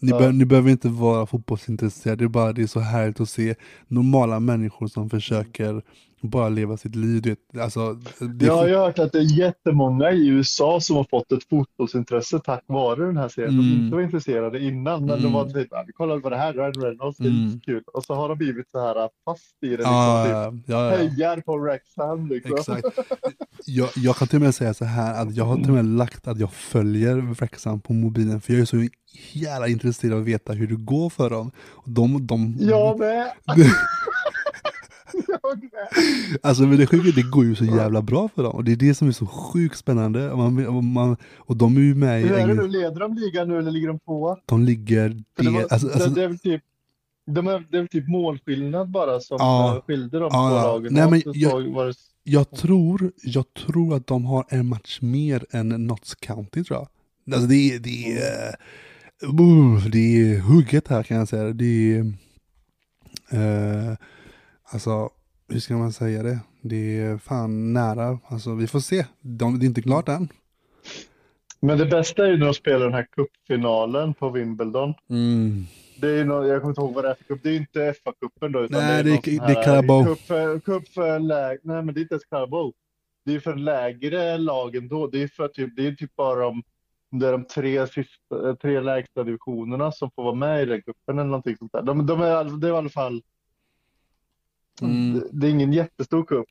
ni, 0.00 0.10
Ja. 0.10 0.18
be, 0.18 0.32
ni 0.32 0.44
behöver 0.44 0.70
inte 0.70 0.88
vara 0.88 1.26
fotbollsintresserade, 1.26 2.24
det 2.24 2.26
är 2.26 2.28
bara 2.28 2.52
det 2.52 2.62
är 2.62 2.66
så 2.66 2.80
härligt 2.80 3.20
att 3.20 3.28
se 3.28 3.54
normala 3.88 4.40
människor 4.40 4.86
som 4.86 5.10
försöker 5.10 5.82
bara 6.28 6.48
leva 6.48 6.76
sitt 6.76 6.94
liv. 6.94 7.22
Du 7.22 7.30
vet. 7.30 7.58
Alltså, 7.62 7.92
det, 8.20 8.46
Jag 8.46 8.56
har 8.56 8.68
hört 8.68 8.98
att 8.98 9.12
det 9.12 9.18
är 9.18 9.38
jättemånga 9.38 10.10
i 10.10 10.28
USA 10.28 10.80
som 10.80 10.96
har 10.96 11.06
fått 11.10 11.32
ett 11.32 11.48
fotbollsintresse 11.50 12.38
tack 12.38 12.62
vare 12.66 13.06
den 13.06 13.16
här 13.16 13.28
serien. 13.28 13.50
Mm. 13.58 13.72
inte 13.84 13.96
var 13.96 14.02
intresserade 14.02 14.64
innan, 14.64 15.00
men 15.00 15.10
Mm. 15.10 15.22
de 15.22 15.32
var 15.32 15.44
typ, 15.50 15.68
"Ja, 15.70 15.84
vi 15.86 15.92
kollar 15.92 16.20
på 16.20 16.30
det 16.30 16.36
här, 16.36 16.52
Ryan 16.52 16.72
Reynolds, 16.72 17.18
det 17.18 17.24
är 17.24 17.30
Mm. 17.30 17.60
kul. 17.60 17.82
Och 17.94 18.04
så 18.04 18.14
har 18.14 18.28
de 18.28 18.38
blivit 18.38 18.70
så 18.70 18.80
här 18.80 19.08
fast 19.24 19.56
i 19.62 19.68
det, 19.68 19.76
liksom, 19.76 19.92
ja, 19.94 20.50
typ, 20.50 20.64
ja, 20.66 20.74
ja, 20.76 20.90
ja. 20.90 20.96
hejar 20.96 21.40
på 21.40 21.58
Wrexham 21.58 22.26
liksom. 22.28 22.54
Exakt. 22.58 22.98
Jag, 23.66 23.88
jag 23.96 24.16
kan 24.16 24.28
till 24.28 24.36
och 24.38 24.42
med 24.42 24.54
säga 24.54 24.74
så 24.74 24.84
här 24.84 25.22
att 25.22 25.36
jag 25.36 25.44
har 25.44 25.56
till 25.56 25.68
och 25.68 25.74
med 25.74 25.84
lagt 25.84 26.28
att 26.28 26.38
jag 26.40 26.52
följer 26.52 27.14
Wrexham 27.16 27.80
på 27.80 27.92
mobilen 27.92 28.40
för 28.40 28.52
jag 28.52 28.62
är 28.62 28.64
så 28.66 28.86
jävla 29.32 29.68
intresserad 29.68 30.12
av 30.14 30.20
att 30.20 30.26
veta 30.26 30.52
hur 30.52 30.66
det 30.66 30.74
går 30.76 31.10
för 31.10 31.30
dem. 31.30 31.50
Och 31.70 31.90
De, 31.90 32.26
de, 32.26 32.56
Jag 32.60 32.98
med! 32.98 33.32
jag 35.62 35.70
med! 35.72 36.38
Alltså 36.42 36.62
men 36.62 36.78
det 36.78 36.86
sjuka 36.86 37.10
det 37.16 37.22
går 37.30 37.44
ju 37.44 37.54
så 37.54 37.64
jävla 37.64 38.02
bra 38.02 38.28
för 38.34 38.42
dem. 38.42 38.52
Och 38.54 38.64
det 38.64 38.72
är 38.72 38.76
det 38.76 38.94
som 38.94 39.08
är 39.08 39.12
så 39.12 39.26
sjukt 39.26 39.78
spännande. 39.78 40.36
Man, 40.36 40.66
och, 40.66 40.84
man, 40.84 41.16
och 41.36 41.56
de 41.56 41.76
är 41.76 41.80
ju 41.80 41.94
med 41.94 42.20
i 42.22 42.24
Hur 42.26 42.34
är 42.34 42.48
det 42.48 42.54
nu, 42.54 42.68
leder 42.68 43.00
de 43.00 43.14
ligan 43.14 43.48
nu 43.48 43.58
eller 43.58 43.70
ligger 43.70 43.88
de 43.88 43.98
tvåa? 43.98 44.36
De 44.46 44.64
ligger... 44.64 45.22
För 45.36 45.44
det, 45.44 45.50
var, 45.50 45.60
Det, 45.60 45.66
alltså, 45.70 45.86
det, 45.88 45.94
alltså, 45.94 46.10
det 46.10 46.22
är 46.24 46.28
väl 46.28 46.38
typ 46.38 46.62
de 47.26 47.46
är, 47.48 47.66
det 47.70 47.76
är 47.76 47.80
väl 47.80 47.88
typ 47.88 48.08
målskillnad 48.08 48.90
bara 48.90 49.20
som 49.20 49.36
Ja. 49.40 49.76
eh, 49.76 49.82
skilde 49.82 50.18
de 50.18 50.28
Ja, 50.32 50.48
två 50.48 50.68
lagen 50.68 50.94
Nej, 50.94 51.10
men 51.10 51.22
jag- 51.24 51.64
det, 51.64 51.94
jag, 52.22 52.50
tror, 52.50 53.12
jag 53.22 53.54
tror 53.54 53.96
att 53.96 54.06
de 54.06 54.24
har 54.24 54.46
en 54.48 54.66
match 54.66 54.98
mer 55.02 55.44
än 55.50 55.68
Notts 55.68 56.14
County 56.14 56.64
tror 56.64 56.78
jag. 56.78 56.88
Alltså 57.34 57.48
det 57.48 57.54
är... 57.74 57.78
Det 57.78 58.12
är, 58.12 58.56
uh, 59.28 59.86
det 59.86 59.98
är 59.98 60.38
hugget 60.40 60.88
här 60.88 61.02
kan 61.02 61.16
jag 61.16 61.28
säga. 61.28 61.52
Det 61.52 61.94
är... 61.94 62.00
eh, 63.30 63.96
alltså, 64.72 65.10
hur 65.54 65.60
ska 65.60 65.76
man 65.76 65.92
säga 65.92 66.22
det? 66.22 66.38
Det 66.60 67.00
är 67.00 67.18
fan 67.18 67.72
nära. 67.72 68.18
Alltså 68.26 68.54
vi 68.54 68.66
får 68.66 68.80
se. 68.80 69.06
De, 69.20 69.58
det 69.58 69.64
är 69.64 69.68
inte 69.68 69.82
klart 69.82 70.08
än. 70.08 70.28
Men 71.60 71.78
det 71.78 71.86
bästa 71.86 72.26
är 72.26 72.30
ju 72.30 72.38
när 72.38 72.46
de 72.46 72.54
spelar 72.54 72.84
den 72.84 72.94
här 72.94 73.06
cupfinalen 73.16 74.14
på 74.14 74.30
Wimbledon. 74.30 74.94
Mm. 75.10 75.64
Det 76.00 76.06
är 76.08 76.16
ju 76.16 76.24
nå- 76.24 76.46
jag 76.46 76.60
kommer 76.60 76.70
inte 76.70 76.80
ihåg 76.80 76.94
vad 76.94 77.04
det 77.04 77.10
är 77.10 77.14
för 77.14 77.24
cup. 77.24 77.42
Det 77.42 77.48
är 77.48 77.52
ju 77.52 77.58
inte 77.58 77.92
FA-cupen 77.92 78.52
då. 78.52 78.64
Utan 78.64 78.80
Nej, 78.80 79.04
det 79.04 79.10
är, 79.10 79.20
det 79.24 79.36
någon 79.36 79.46
det 79.46 79.58
är 79.58 79.64
Carabao. 79.64 80.04
Cup 80.04 80.20
för, 80.20 80.60
cup 80.60 80.88
för 80.88 81.18
lägre, 81.18 81.60
nej 81.62 81.82
men 81.82 81.94
det 81.94 82.00
är 82.00 82.02
inte 82.02 82.14
ens 82.14 82.24
Carabao. 82.24 82.72
Det 83.24 83.34
är 83.34 83.40
för 83.40 83.54
lägre 83.54 84.38
lagen 84.38 84.88
då. 84.88 85.06
Det 85.06 85.22
är 85.22 85.28
för 85.28 85.48
typ, 85.48 85.76
det 85.76 85.86
är 85.86 85.92
typ 85.92 86.16
bara 86.16 86.40
de, 86.40 86.62
det 87.10 87.28
är 87.28 87.32
de 87.32 87.44
tre, 87.44 87.86
sista, 87.86 88.56
tre 88.62 88.80
lägsta 88.80 89.24
divisionerna 89.24 89.92
som 89.92 90.10
får 90.10 90.22
vara 90.24 90.34
med 90.34 90.62
i 90.62 90.66
den 90.66 90.82
cupen 90.82 91.18
eller 91.18 91.24
någonting 91.30 91.56
sånt 91.56 91.72
där. 91.72 91.82
De, 91.82 92.06
de 92.06 92.20
är, 92.20 92.60
det 92.60 92.66
är 92.68 92.72
i 92.72 92.76
alla 92.76 92.88
fall, 92.88 93.22
Mm. 94.82 95.22
det, 95.32 95.46
är 95.46 95.50
ingen 95.50 95.72
jättestor 95.72 96.24
cup. 96.24 96.46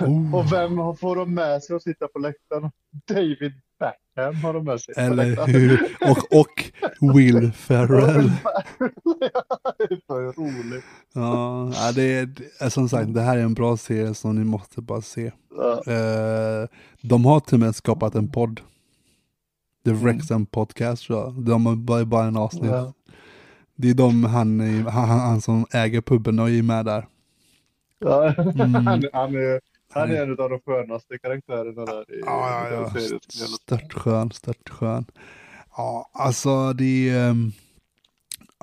Oh. 0.00 0.34
Och 0.34 0.52
vem 0.52 0.78
har- 0.78 0.94
får 0.94 1.16
de 1.16 1.34
med 1.34 1.62
sig 1.62 1.76
att 1.76 1.82
sitta 1.82 2.08
på 2.08 2.18
läktaren? 2.18 2.70
David 3.08 3.52
Beckham 3.78 4.34
har 4.44 4.54
de 4.54 4.64
med 4.64 4.80
sig 4.80 4.94
Eller 4.96 5.46
hur? 5.46 5.96
Och, 6.10 6.40
och 6.40 6.72
Will 7.14 7.52
Ferrell. 7.56 8.30
det 9.78 10.12
är 10.14 10.32
roligt. 10.36 10.84
Ja, 11.14 11.92
det 11.94 12.02
är 12.02 12.28
är 12.60 12.68
som 12.68 12.88
sagt, 12.88 13.14
det 13.14 13.20
här 13.20 13.36
är 13.38 13.42
en 13.42 13.54
bra 13.54 13.76
serie 13.76 14.14
som 14.14 14.36
ni 14.36 14.44
måste 14.44 14.80
bara 14.80 15.00
se. 15.02 15.32
Ja. 15.56 15.92
Eh, 15.92 16.68
de 17.02 17.24
har 17.24 17.40
till 17.40 17.54
och 17.54 17.60
med 17.60 17.76
skapat 17.76 18.14
en 18.14 18.28
podd. 18.32 18.60
The 19.84 19.92
Wrexham 19.92 20.46
Podcast 20.46 21.02
tror 21.06 21.18
jag. 21.18 21.32
De 21.42 21.66
har 21.66 22.04
bara, 22.04 22.24
en 22.24 22.36
avsnitt. 22.36 22.64
Ja. 22.70 22.92
Det 23.76 23.90
är 23.90 23.94
de, 23.94 24.24
han, 24.24 24.60
han, 24.86 25.08
han 25.08 25.40
som 25.40 25.66
äger 25.72 26.00
puben 26.00 26.38
och 26.38 26.50
är 26.50 26.62
med 26.62 26.84
där. 26.84 27.06
Ja. 28.02 28.34
Mm. 28.34 28.74
Han, 28.74 29.04
han, 29.12 29.34
är, 29.34 29.60
han 29.92 30.10
är 30.10 30.22
en 30.22 30.30
av 30.30 30.50
de 30.50 30.60
skönaste 30.66 31.18
karaktärerna 31.18 31.84
där 31.84 32.14
i 32.14 32.20
Ja, 32.26 32.68
ja, 32.70 32.90
ja. 32.94 33.18
Störtskön, 33.46 34.30
störtskön. 34.30 35.04
Ja, 35.76 36.10
alltså 36.12 36.72
det 36.72 37.10
är... 37.10 37.30
ehm, 37.30 37.52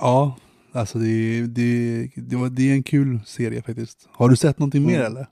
Ja, 0.02 0.36
alltså 0.72 0.98
det 1.00 1.42
det, 1.48 2.10
det, 2.16 2.36
var, 2.36 2.50
det 2.50 2.70
är 2.70 2.74
en 2.74 2.84
kul 2.84 3.20
serie 3.26 3.62
faktiskt. 3.62 4.10
Har 4.12 4.30
du 4.30 4.36
sett 4.36 4.60
någonting 4.60 4.86
mer 4.86 5.00
Mm. 5.00 5.06
eller? 5.12 5.28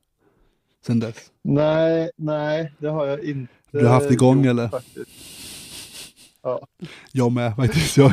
Sen 0.86 1.00
dess? 1.00 1.16
Nej, 1.44 2.12
nej, 2.18 2.74
det 2.78 2.88
har 2.88 3.06
jag 3.06 3.24
inte 3.24 3.54
Du 3.72 3.86
har 3.86 3.94
haft 3.94 4.12
igång, 4.12 4.38
gjort 4.38 4.48
eller? 4.50 4.68
Faktiskt. 4.70 5.10
Ja. 6.48 6.68
Jag 7.12 7.32
med 7.32 7.56
faktiskt. 7.56 7.98
Jag, 7.98 8.12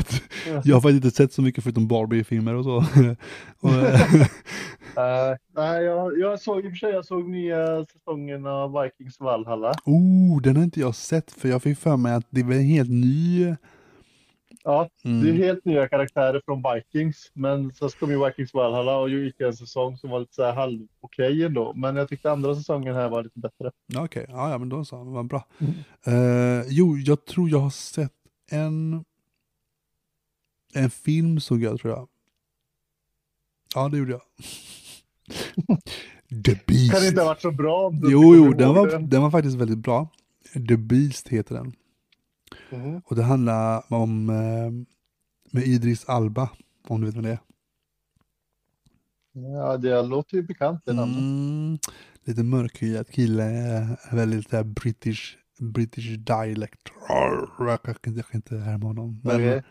jag 0.65 0.77
har 0.77 0.81
faktiskt 0.81 1.05
inte 1.05 1.17
sett 1.17 1.33
så 1.33 1.43
mycket 1.43 1.65
förutom 1.65 1.89
Barbie-filmer 1.89 2.55
och 2.55 2.65
så. 2.65 2.77
och, 3.61 3.71
Eh, 4.97 5.37
nej, 5.57 5.85
jag, 5.85 6.19
jag 6.19 6.41
såg 6.41 6.65
i 6.65 6.69
och 6.69 6.73
för 6.73 6.77
sig, 6.77 6.91
jag 6.91 7.05
såg 7.05 7.29
nya 7.29 7.85
säsongen 7.87 8.47
av 8.47 8.83
Vikings 8.83 9.21
Valhalla. 9.21 9.73
oh, 9.85 10.41
den 10.43 10.57
har 10.57 10.65
inte 10.65 10.81
jag 10.81 10.95
sett 10.95 11.31
för 11.33 11.49
jag 11.49 11.63
fick 11.63 11.79
för 11.79 11.97
mig 11.97 12.15
att 12.15 12.27
det 12.31 12.43
var 12.43 12.55
en 12.55 12.65
helt 12.65 12.91
ny. 12.91 13.55
Ja, 14.65 14.89
Mm. 15.05 15.23
det 15.25 15.31
är 15.31 15.35
helt 15.47 15.65
nya 15.65 15.89
karaktärer 15.89 16.43
från 16.45 16.63
Vikings, 16.75 17.31
men 17.35 17.73
så 17.75 17.89
kom 17.89 18.11
ju 18.11 18.25
Vikings 18.25 18.55
Valhalla 18.55 18.97
och 18.99 19.11
gick 19.11 19.41
en 19.41 19.53
säsong 19.55 19.97
som 19.99 20.11
var 20.11 20.21
lite 20.21 20.35
så 20.35 20.45
här 20.45 20.53
halv 20.53 20.87
okej 21.01 21.45
ändå. 21.45 21.73
Men 21.77 21.97
jag 21.97 22.09
tyckte 22.09 22.31
andra 22.31 22.55
säsongen 22.55 22.95
här 22.95 23.09
var 23.09 23.23
lite 23.23 23.39
bättre. 23.39 23.71
Okej, 23.97 24.27
ja, 24.29 24.51
ja 24.51 24.59
men 24.59 24.69
då 24.69 24.85
så, 24.85 25.05
vad 25.05 25.27
bra. 25.27 25.45
Mm. 25.59 25.75
Eh, 26.61 26.65
jo, 26.69 26.97
jag 26.97 27.25
tror 27.25 27.51
jag 27.51 27.59
har 27.59 27.71
sett 27.71 28.13
en 28.55 29.05
en 30.75 30.91
film 30.91 31.41
såg 31.41 31.63
jag 31.63 31.81
tror 31.81 31.93
jag. 31.93 32.09
Ja, 33.75 33.89
det 33.89 33.99
gjorde 33.99 34.13
jag. 34.13 34.23
The 36.45 36.61
Beast. 36.67 36.93
Kan 36.93 37.01
det 37.01 37.09
inte 37.09 37.21
ha 37.21 37.29
varit 37.29 37.41
så 37.41 37.51
bra 37.51 37.93
Jo, 38.03 38.35
jo, 38.37 38.53
den 38.53 38.75
var, 38.75 38.87
den? 39.09 39.23
var 39.23 39.31
faktiskt 39.31 39.57
väldigt 39.57 39.79
bra. 39.79 40.09
The 40.69 40.77
Beast 40.77 41.29
heter 41.29 41.55
den. 41.55 41.73
Mhm. 42.71 43.03
Och 43.05 43.17
det 43.17 43.23
handlar 43.23 43.93
om 43.93 44.31
eh, 44.31 44.71
med 45.51 45.67
Idris 45.67 46.05
Alba, 46.05 46.51
om 46.89 47.01
du 47.01 47.07
vet 47.07 47.17
vem 47.17 47.23
det 47.23 47.31
är. 47.31 47.39
Ja, 49.33 49.77
det 49.77 50.03
låter 50.03 50.37
ju 50.37 50.43
bekant 50.43 50.83
det 50.85 50.93
namnet. 50.93 51.19
Mm, 51.19 51.79
lite 52.25 52.43
mörkhyad 52.43 53.09
kille, 53.09 53.77
eh, 53.79 54.15
väldigt 54.15 54.51
där 54.51 54.65
British, 54.65 55.37
British 55.59 56.19
dialect. 56.19 56.81
Jag 57.59 57.83
kan, 57.83 57.95
inte- 57.95 58.11
jag 58.11 58.27
kan 58.27 58.39
inte 58.39 58.57
härma 58.57 58.87
honom. 58.87 59.21
Men 59.25 59.37
Okej. 59.37 59.63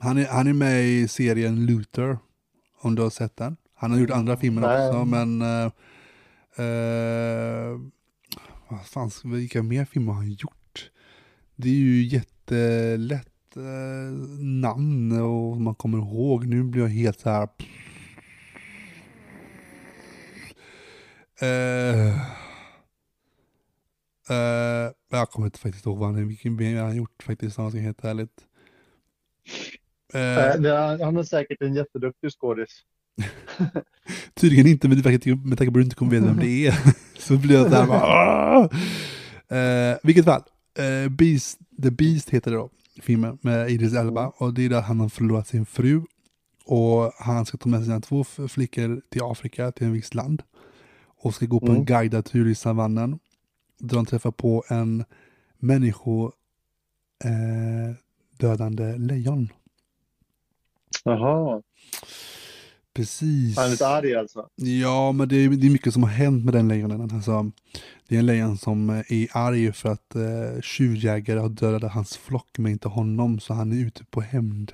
han, 0.00 0.18
är, 0.18 0.26
han 0.26 0.46
är 0.46 0.52
med 0.52 0.82
i 0.84 1.08
serien 1.08 1.66
Luther, 1.66 2.18
om 2.80 2.94
du 2.94 3.02
har 3.02 3.10
sett 3.10 3.36
den. 3.36 3.56
Han 3.74 3.90
har 3.90 3.98
gjort 3.98 4.10
andra 4.10 4.36
filmer 4.36 4.62
Nej. 4.62 4.88
också, 4.88 5.04
men 5.04 5.42
eh, 5.42 5.72
vad 8.68 8.86
fan, 8.86 9.10
vilka 9.24 9.62
mer 9.62 9.84
filmer 9.84 10.12
har 10.12 10.18
han 10.20 10.30
gjort? 10.32 10.90
Det 11.56 11.68
är 11.68 11.72
ju 11.74 12.02
jättelätt 12.02 13.56
eh, 13.56 14.12
namn 14.40 15.20
och 15.22 15.60
man 15.60 15.74
kommer 15.74 15.98
ihåg. 15.98 16.46
Nu 16.46 16.62
blir 16.62 16.82
jag 16.82 16.88
helt 16.88 17.20
så 17.20 17.30
här. 17.30 17.48
Eh, 21.40 22.20
jag 25.18 25.30
kommer 25.30 25.46
inte 25.46 25.58
faktiskt 25.58 25.86
ihåg 25.86 25.98
vad 25.98 26.14
han, 26.14 26.28
vilken 26.28 26.56
mer 26.56 26.76
han 26.76 26.86
har 26.88 26.94
gjort 26.94 27.22
faktiskt, 27.22 27.58
om 27.58 27.64
jag 27.64 27.72
ska 27.72 27.78
vara 27.78 27.84
helt 27.84 28.04
ärligt. 28.04 28.40
Eh, 30.14 31.04
Han 31.06 31.16
är 31.16 31.22
säkert 31.22 31.62
en 31.62 31.74
jätteduktig 31.74 32.30
skådis. 32.32 32.70
Tydligen 34.34 34.66
inte, 34.66 34.88
men 34.88 34.96
med 34.96 35.04
tanke 35.04 35.32
på 35.58 35.68
att 35.68 35.74
du 35.74 35.82
inte 35.82 35.96
kommer 35.96 36.10
veta 36.12 36.26
vem 36.26 36.36
det 36.40 36.66
är. 36.66 36.74
så 37.18 37.36
blir 37.36 37.54
jag 37.56 37.70
såhär 37.70 37.86
bara, 37.86 38.64
eh, 39.92 39.98
vilket 40.02 40.24
fall, 40.24 40.42
eh, 40.78 41.08
Beast, 41.10 41.58
The 41.82 41.90
Beast 41.90 42.30
heter 42.30 42.50
det 42.50 42.56
då, 42.56 42.70
filmen 43.02 43.38
med 43.42 43.70
Idris 43.70 43.94
Elba. 43.94 44.26
Och 44.36 44.54
det 44.54 44.64
är 44.64 44.68
där 44.68 44.80
han 44.80 45.00
har 45.00 45.08
förlorat 45.08 45.48
sin 45.48 45.66
fru. 45.66 46.02
Och 46.66 47.12
han 47.18 47.46
ska 47.46 47.58
ta 47.58 47.68
med 47.68 47.84
sina 47.84 48.00
två 48.00 48.24
flickor 48.24 49.00
till 49.10 49.22
Afrika, 49.22 49.72
till 49.72 49.86
en 49.86 49.92
viss 49.92 50.14
land. 50.14 50.42
Och 51.22 51.34
ska 51.34 51.46
gå 51.46 51.60
på 51.60 51.66
en 51.66 51.72
Mm. 51.72 51.84
guidad 51.84 52.24
tur 52.24 52.48
i 52.48 52.54
savannen. 52.54 53.18
Där 53.78 53.96
de 53.96 54.06
träffar 54.06 54.30
på 54.30 54.64
en 54.68 55.04
människo 55.58 56.32
eh, 57.24 57.96
dödande 58.38 58.96
lejon. 58.98 59.48
Jaha. 61.04 61.62
Precis. 62.94 63.56
Han 63.56 63.66
är 63.66 63.70
lite 63.70 63.86
arg 63.86 64.14
alltså. 64.14 64.48
Ja, 64.54 65.12
men 65.12 65.28
det 65.28 65.36
är, 65.36 65.48
det 65.48 65.66
är 65.66 65.70
mycket 65.70 65.92
som 65.92 66.02
har 66.02 66.10
hänt 66.10 66.44
med 66.44 66.54
den 66.54 66.68
lejonen. 66.68 67.00
Alltså, 67.00 67.50
det 68.08 68.14
är 68.14 68.18
en 68.18 68.26
lejon 68.26 68.58
som 68.58 68.90
eh, 68.90 69.12
är 69.12 69.28
arg 69.36 69.72
för 69.72 69.88
att 69.88 70.14
eh, 70.14 70.60
tjuvjägare 70.62 71.38
har 71.38 71.48
dödat 71.48 71.92
hans 71.92 72.16
flock 72.16 72.58
men 72.58 72.72
inte 72.72 72.88
honom, 72.88 73.40
så 73.40 73.54
han 73.54 73.72
är 73.72 73.76
ute 73.76 74.04
på 74.04 74.20
hämnd. 74.20 74.72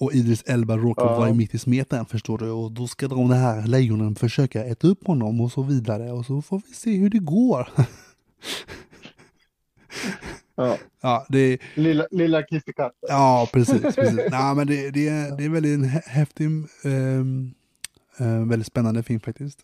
Och 0.00 0.12
Idris 0.12 0.42
Elba 0.46 0.76
råkar 0.76 1.06
Ja. 1.06 1.18
vara 1.18 1.34
mitt 1.34 1.54
i 1.54 1.58
smeten 1.58 2.06
förstår 2.06 2.38
du. 2.38 2.50
Och 2.50 2.72
då 2.72 2.86
ska 2.86 3.08
de 3.08 3.30
här 3.30 3.66
lejonen 3.66 4.14
försöka 4.14 4.64
äta 4.64 4.86
upp 4.86 5.06
honom 5.06 5.40
och 5.40 5.52
så 5.52 5.62
vidare. 5.62 6.12
Och 6.12 6.26
så 6.26 6.42
får 6.42 6.62
vi 6.68 6.74
se 6.74 6.96
hur 6.96 7.10
det 7.10 7.18
går. 7.18 7.68
Ja. 10.56 10.78
ja, 11.00 11.26
det, 11.28 11.58
Lilla, 11.74 12.06
lilla 12.10 12.42
kissekatten. 12.42 13.08
Ja, 13.08 13.48
precis. 13.52 13.82
precis. 13.82 14.20
Nej, 14.30 14.54
men 14.54 14.66
det, 14.66 14.90
det, 14.90 15.08
är, 15.08 15.36
det 15.36 15.44
är 15.44 15.48
väldigt 15.48 15.74
en 15.74 15.84
hä- 15.84 16.08
häftig, 16.08 16.46
ehm, 16.84 17.54
eh, 18.18 18.44
väldigt 18.46 18.66
spännande 18.66 19.02
film 19.02 19.20
faktiskt. 19.20 19.62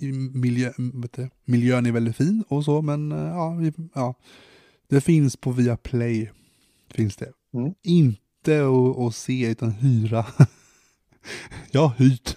I 0.00 0.12
miljö, 0.12 0.72
vet 0.94 1.12
du, 1.12 1.30
miljön 1.44 1.86
är 1.86 1.92
väldigt 1.92 2.16
fin 2.16 2.44
och 2.48 2.64
så, 2.64 2.82
men 2.82 3.12
eh, 3.12 3.18
ja, 3.18 3.50
vi, 3.50 3.72
ja, 3.94 4.14
det 4.88 5.00
finns 5.00 5.36
på 5.36 5.50
Viaplay. 5.52 6.30
Finns 6.94 7.16
det. 7.16 7.32
Mm. 7.54 7.74
Inte 7.82 8.20
att, 8.52 8.98
att 8.98 9.14
se 9.14 9.50
utan 9.50 9.70
hyra. 9.70 10.26
Jag 11.70 11.80
har 11.80 11.96
hyrt. 11.96 12.36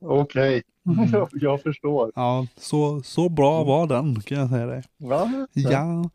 Okej, 0.00 0.62
Mm. 0.86 1.26
jag, 1.32 1.62
förstår. 1.62 2.12
Ja, 2.14 2.46
så, 2.56 3.02
så 3.02 3.28
bra 3.28 3.64
var 3.64 3.86
den 3.86 4.20
kan 4.20 4.38
jag 4.38 4.50
säga 4.50 4.66
dig. 4.66 4.82
Va? 4.98 5.46
Ja, 5.52 6.10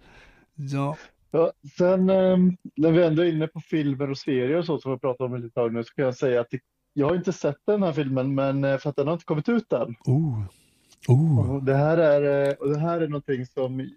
ja. 0.55 0.97
Ja, 1.31 1.51
sen 1.77 2.09
ehm, 2.09 2.57
när 2.75 2.91
vi 2.91 3.03
ändå 3.03 3.21
är 3.21 3.31
inne 3.31 3.47
på 3.47 3.59
filmer 3.59 4.09
och 4.09 4.17
serier 4.17 4.57
och 4.57 4.65
så 4.65 4.79
som 4.79 4.91
vi 4.91 4.97
pratat 4.99 5.21
om 5.21 5.33
ett 5.33 5.53
tag 5.53 5.73
nu 5.73 5.83
så 5.83 5.93
kan 5.93 6.05
jag 6.05 6.15
säga 6.15 6.41
att 6.41 6.47
det, 6.49 6.59
jag 6.93 7.07
har 7.07 7.15
inte 7.15 7.33
sett 7.33 7.57
den 7.65 7.83
här 7.83 7.93
filmen 7.93 8.35
men 8.35 8.63
eh, 8.63 8.77
för 8.77 8.89
att 8.89 8.95
den 8.95 9.07
har 9.07 9.13
inte 9.13 9.25
kommit 9.25 9.49
ut 9.49 9.73
än. 9.73 9.95
Oh. 10.05 10.43
Oh. 11.07 11.51
Och 11.51 11.63
det 11.63 11.75
här 11.75 11.97
är, 11.97 12.49
eh, 12.49 12.53
och 12.53 12.69
det 12.69 12.79
här 12.79 13.01
är 13.01 13.07
någonting 13.07 13.45
som, 13.45 13.89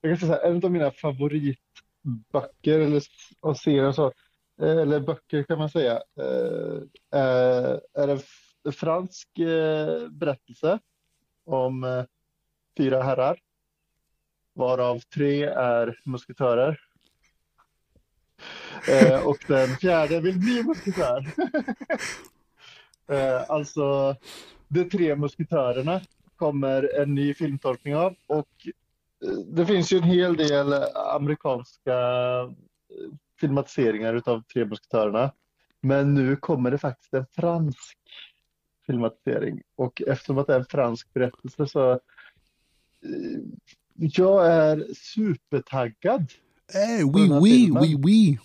jag 0.00 0.18
kan 0.18 0.28
säga 0.28 0.42
en 0.42 0.64
av 0.64 0.70
mina 0.70 0.90
favoritböcker 0.90 2.78
eller 2.80 3.02
och 3.40 3.56
serier 3.56 3.88
och 3.88 3.94
så, 3.94 4.12
Eh, 4.62 4.78
eller 4.78 5.00
böcker 5.00 5.42
kan 5.42 5.58
man 5.58 5.70
säga, 5.70 6.02
eh, 6.16 7.20
eh, 7.20 7.78
är 7.94 8.08
en 8.08 8.20
fransk 8.72 9.28
berättelse 10.10 10.78
om 11.44 12.06
fyra 12.76 13.02
herrar, 13.02 13.40
varav 14.54 15.00
tre 15.00 15.44
är 15.44 15.98
musketörer. 16.04 16.80
Och 19.24 19.38
den 19.48 19.68
fjärde 19.68 20.20
vill 20.20 20.38
bli 20.38 20.62
musketör. 20.62 21.26
alltså, 23.52 24.16
de 24.68 24.90
tre 24.90 25.16
musketörerna 25.16 26.00
kommer 26.36 27.00
en 27.00 27.14
ny 27.14 27.34
filmtolkning 27.34 27.96
av 27.96 28.14
och 28.26 28.68
det 29.46 29.66
finns 29.66 29.92
ju 29.92 29.96
en 29.96 30.02
hel 30.02 30.36
del 30.36 30.72
amerikanska 30.94 31.94
filmatiseringar 33.42 34.14
utav 34.14 34.42
Tre 34.42 34.64
musketörerna. 34.64 35.32
Men 35.80 36.14
nu 36.14 36.36
kommer 36.36 36.70
det 36.70 36.78
faktiskt 36.78 37.14
en 37.14 37.26
fransk 37.26 37.98
filmatisering 38.86 39.62
och 39.76 40.02
eftersom 40.06 40.38
att 40.38 40.46
det 40.46 40.54
är 40.54 40.58
en 40.58 40.64
fransk 40.64 41.12
berättelse 41.14 41.66
så 41.66 41.90
eh, 41.92 41.98
jag 43.96 44.46
är 44.46 44.86
supertaggad. 44.94 46.32
Eh, 46.74 47.08
oui, 47.14 47.30
oui, 47.42 47.70
oui, 47.80 47.96
oui. 48.04 48.38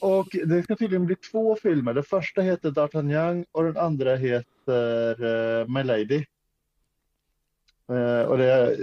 Och 0.00 0.28
det 0.46 0.62
ska 0.62 0.76
tydligen 0.76 1.06
bli 1.06 1.16
två 1.16 1.56
filmer. 1.56 1.94
Den 1.94 2.04
första 2.04 2.40
heter 2.40 2.70
D'Artagnan 2.70 3.44
och 3.52 3.64
den 3.64 3.76
andra 3.76 4.16
heter 4.16 5.24
uh, 5.24 5.68
My 5.68 5.82
Lady. 5.82 6.24
Eh, 7.88 8.22
och 8.22 8.38
det 8.38 8.52
är, 8.52 8.76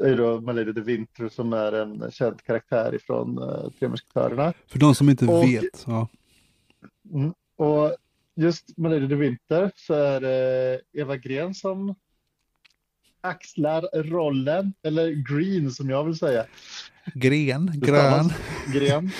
är 0.00 0.16
då 0.16 0.40
My 0.40 0.52
Lady 0.52 0.72
de 0.72 0.80
Winter 0.80 1.28
som 1.28 1.52
är 1.52 1.72
en 1.72 2.10
känd 2.10 2.42
karaktär 2.42 2.94
ifrån 2.94 3.38
uh, 3.38 3.70
Tre 3.78 3.88
Musketörerna. 3.88 4.52
För 4.66 4.78
de 4.78 4.94
som 4.94 5.08
inte 5.10 5.26
Och- 5.26 5.44
vet. 5.44 5.84
Ja. 5.86 6.08
Och 7.56 7.96
just 8.36 8.78
My 8.78 8.88
Lady 8.88 9.06
de 9.06 9.14
Winter 9.16 9.70
så 9.76 9.94
är 9.94 10.20
det 10.20 10.80
Eva 10.92 11.16
Green 11.16 11.54
som 11.54 11.94
axlar 13.20 14.02
rollen, 14.02 14.72
eller 14.82 15.10
Green 15.10 15.70
som 15.70 15.90
jag 15.90 16.04
vill 16.04 16.18
säga. 16.18 16.46
Gren, 17.14 17.70
grön, 17.74 18.30
Gren. 18.74 19.10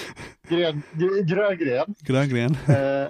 Gren, 0.48 0.82
gr- 0.92 1.22
grön 1.22 1.58
gren. 1.58 1.94
grön 2.00 2.28
gren. 2.28 2.56
Eh, 2.76 3.08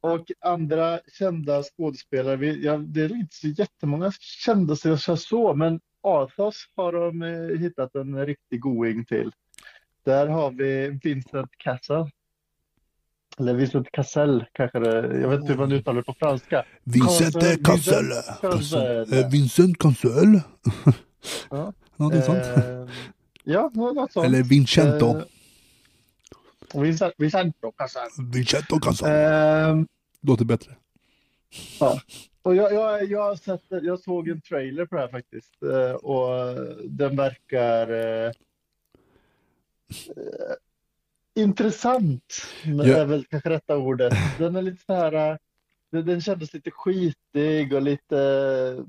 och 0.00 0.30
andra 0.40 1.00
kända 1.18 1.62
skådespelare, 1.62 2.36
vi, 2.36 2.64
ja, 2.64 2.76
det 2.76 3.00
är 3.02 3.16
inte 3.16 3.36
så 3.36 3.48
jättemånga 3.48 4.12
kända 4.20 4.76
så 4.76 4.88
jag 4.88 5.18
så, 5.18 5.54
men 5.54 5.80
Athos 6.02 6.68
har 6.76 6.92
de 6.92 7.22
eh, 7.22 7.58
hittat 7.60 7.94
en 7.94 8.26
riktig 8.26 8.60
going 8.60 9.04
till. 9.04 9.30
Där 10.04 10.26
har 10.26 10.50
vi 10.50 10.98
Vincent 11.02 11.50
Cassel. 11.56 12.10
Eller 13.38 13.54
Vincent 13.54 13.92
Cassel 13.92 14.44
kanske 14.52 14.78
det, 14.78 15.20
jag 15.20 15.28
vet 15.28 15.40
inte 15.40 15.52
hur 15.52 15.58
man 15.60 15.72
uttalar 15.72 15.96
det 15.96 16.04
på 16.04 16.14
franska. 16.18 16.64
Vincent. 16.84 17.64
Cancel. 17.64 18.12
Eh, 19.12 19.28
Vincent 19.30 19.78
Cancel. 19.78 20.40
Ja. 21.50 21.72
Någonting 21.96 22.22
sånt. 22.22 22.44
Eh, 22.44 22.86
ja, 23.44 23.70
något 23.74 24.12
sånt. 24.12 24.26
Eller 24.26 24.42
Vincento. 24.42 25.22
Vincent, 26.74 27.14
Vincento 27.18 27.72
Cassel. 27.72 28.02
Vincento 28.32 28.78
Cancel. 28.80 29.08
Eh, 29.08 29.84
Låter 30.22 30.44
bättre. 30.44 30.76
Och 32.42 32.56
jag, 32.56 32.72
jag, 32.72 33.04
jag, 33.04 33.22
har 33.22 33.36
sett, 33.36 33.62
jag 33.68 34.00
såg 34.00 34.28
en 34.28 34.40
trailer 34.40 34.86
på 34.86 34.94
det 34.94 35.00
här 35.00 35.08
faktiskt 35.08 35.62
eh, 35.62 35.92
och 35.92 36.56
den 36.84 37.16
verkar 37.16 37.90
eh, 37.92 38.32
eh, 40.16 40.54
intressant. 41.34 42.42
Ja. 42.64 42.84
är 42.84 43.04
väl 43.04 43.24
kanske 43.24 43.50
rätta 43.50 43.76
ordet. 43.76 44.12
Den 44.38 44.56
är 44.56 44.62
lite 44.62 44.84
så 44.86 44.94
här, 44.94 45.12
eh, 45.12 45.36
den, 45.90 46.06
den 46.06 46.20
kändes 46.20 46.54
lite 46.54 46.70
skitig 46.70 47.72
och 47.72 47.82
lite 47.82 48.84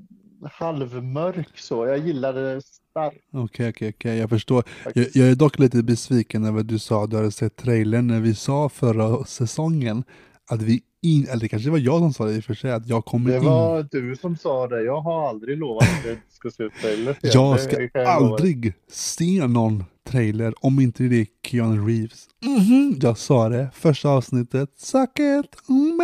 halvmörk 0.52 1.58
så. 1.58 1.86
Jag 1.86 1.98
gillade 1.98 2.54
det 2.54 2.62
starkt 2.62 3.24
Okej, 3.32 3.68
okej, 3.68 3.88
okej. 3.88 4.18
Jag 4.18 4.30
förstår. 4.30 4.64
Jag, 4.94 5.06
jag 5.14 5.28
är 5.28 5.34
dock 5.34 5.58
lite 5.58 5.82
besviken 5.82 6.44
över 6.44 6.60
att 6.60 6.68
du 6.68 6.78
sa 6.78 7.04
att 7.04 7.10
du 7.10 7.16
hade 7.16 7.32
sett 7.32 7.56
trailern 7.56 8.06
när 8.06 8.20
vi 8.20 8.34
sa 8.34 8.68
förra 8.68 9.24
säsongen 9.24 10.04
att 10.50 10.62
vi 10.62 10.82
in, 11.02 11.26
eller 11.28 11.40
det 11.40 11.48
kanske 11.48 11.70
var 11.70 11.78
jag 11.78 11.98
som 12.00 12.12
sa 12.12 12.24
det 12.24 12.34
i 12.34 12.40
och 12.40 12.44
för 12.44 12.54
sig, 12.54 12.72
att 12.72 12.88
jag 12.88 13.04
kommer 13.04 13.30
Det 13.30 13.36
in. 13.36 13.44
var 13.44 13.86
du 13.90 14.16
som 14.16 14.36
sa 14.36 14.68
det. 14.68 14.82
Jag 14.82 15.00
har 15.00 15.28
aldrig 15.28 15.58
lovat 15.58 15.82
att 15.82 16.04
det 16.04 16.18
ska 16.32 16.50
se 16.50 16.62
ut 16.62 16.72
trailer. 16.80 17.10
er. 17.10 17.16
Jag 17.22 17.56
Det 17.56 17.62
ska 17.62 17.80
jag 17.82 17.90
lova. 17.94 18.10
aldrig 18.10 18.74
se 18.90 19.46
någon 19.46 19.84
trailer 20.08 20.54
om 20.64 20.80
inte 20.80 21.02
det 21.02 21.20
är 21.20 21.26
Keanu 21.46 21.86
Reeves. 21.88 22.26
Mhm, 22.44 22.98
Jag 23.02 23.18
sa 23.18 23.48
det, 23.48 23.70
första 23.74 24.08
avsnittet. 24.08 24.70
Suck 24.76 25.18
it! 25.18 25.68
Mm, 25.68 25.98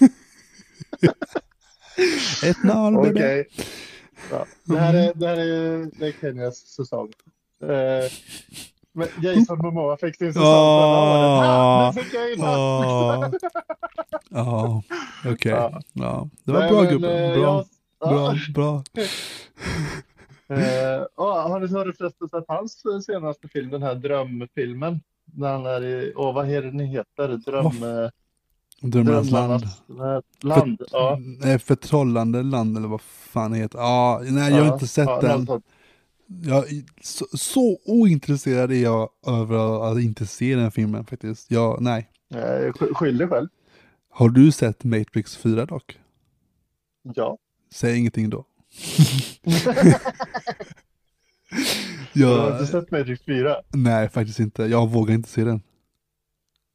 Ett 2.44 2.62
noll 2.64 2.96
Okej. 2.96 3.12
baby. 3.12 3.44
Ja, 4.30 4.46
det 4.64 4.78
här 4.78 4.94
är, 4.94 5.12
det 5.14 5.26
här 5.26 5.36
är, 5.36 5.90
det 5.98 6.06
är 6.06 6.12
Kenyas 6.20 6.56
säsong. 6.56 7.12
Eh, 7.62 8.10
men 8.96 9.08
Jason 9.22 9.58
Momoa 9.58 9.96
fick 9.96 10.16
sin 10.16 10.32
säsong 10.32 10.42
förra 10.44 11.86
året. 11.88 11.96
In 12.36 12.40
Ja, 12.44 13.30
ja, 14.30 14.82
okej. 15.32 15.52
Ja. 15.52 15.80
Ja. 15.92 16.28
Det 16.44 16.52
var 16.52 16.60
Nej, 16.60 16.70
bra 16.70 16.80
men, 16.82 16.90
gubben. 16.90 17.10
eh, 17.10 17.34
Bra, 17.38 17.64
jag- 18.00 18.10
bra, 18.10 18.34
bra. 18.54 18.84
Eh, 20.48 20.58
ja, 21.16 21.48
har 21.48 21.60
ni 21.60 21.68
förresten 21.94 22.28
sett 22.28 22.44
hans 22.48 22.82
senaste 23.06 23.48
film, 23.48 23.70
den 23.70 23.82
här 23.82 23.94
drömfilmen? 23.94 25.00
När 25.34 25.52
han 25.52 25.66
är 25.66 25.82
i, 25.84 26.12
åh 26.16 26.34
vad 26.34 26.50
är 26.50 26.62
det 26.62 26.70
den 26.70 26.80
heter? 26.80 27.28
Dröm, 27.28 27.66
eh, 27.66 28.10
Drömmarnas 28.80 29.30
land. 29.30 29.62
Land. 30.42 30.82
Ja, 30.92 31.18
Nej, 31.20 31.58
förtrollande 31.58 32.42
land 32.42 32.76
eller 32.76 32.88
vad 32.88 33.00
fan 33.00 33.50
det 33.52 33.58
heter. 33.58 33.78
Ja, 33.78 34.20
nej 34.24 34.50
jag 34.52 34.58
har 34.58 34.66
ja, 34.66 34.72
inte 34.74 34.86
sett 34.86 35.08
ja, 35.08 35.20
den. 35.20 35.62
Jag, 36.26 36.64
så, 37.02 37.26
så 37.32 37.78
ointresserad 37.84 38.72
är 38.72 38.82
jag 38.82 39.10
över 39.26 39.92
att 39.92 40.00
inte 40.02 40.26
se 40.26 40.54
den 40.56 40.70
filmen 40.70 41.04
faktiskt. 41.06 41.50
Jag, 41.50 41.80
nej. 41.82 42.10
Eh, 42.30 42.36
sk- 42.38 42.94
Skyll 42.94 43.18
dig 43.18 43.28
själv. 43.28 43.48
Har 44.10 44.28
du 44.28 44.52
sett 44.52 44.84
Matrix 44.84 45.36
4 45.36 45.66
dock? 45.66 45.98
Ja. 47.02 47.38
Säg 47.72 47.98
ingenting 47.98 48.30
då. 48.30 48.44
Du 52.12 52.24
har 52.24 52.46
inte 52.52 52.58
jag, 52.62 52.68
sett 52.68 52.90
Matrix 52.90 53.24
4? 53.24 53.56
nej, 53.74 54.08
faktiskt 54.08 54.38
inte. 54.40 54.62
Jag 54.64 54.90
vågar 54.90 55.14
inte 55.14 55.28
se 55.28 55.44
den. 55.44 55.62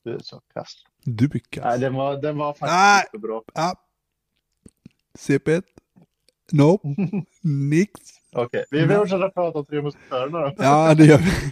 Du 0.04 0.14
är 0.14 0.20
så 0.20 0.42
kass. 0.54 0.74
Du 1.04 1.28
blir 1.28 1.42
kass. 1.50 1.64
Nej, 1.66 1.80
den 1.80 1.94
var, 1.94 2.22
den 2.22 2.38
var 2.38 2.54
faktiskt 2.54 2.72
Nej. 2.72 3.04
inte 3.14 3.18
bra. 3.28 3.44
Ah. 3.54 3.74
CP1. 5.20 5.64
Nope. 6.52 6.88
Nix. 7.42 7.92
Okej, 8.36 8.66
vi 8.72 8.86
Nej. 8.86 8.98
fortsätter 8.98 9.30
prata 9.30 9.60
om 9.60 9.66
Tre 9.66 9.82
Musketörerna 9.82 10.40
då. 10.40 10.54
Ja, 10.58 10.96
det 10.96 11.06
gör 11.06 11.18
vi. 11.18 11.32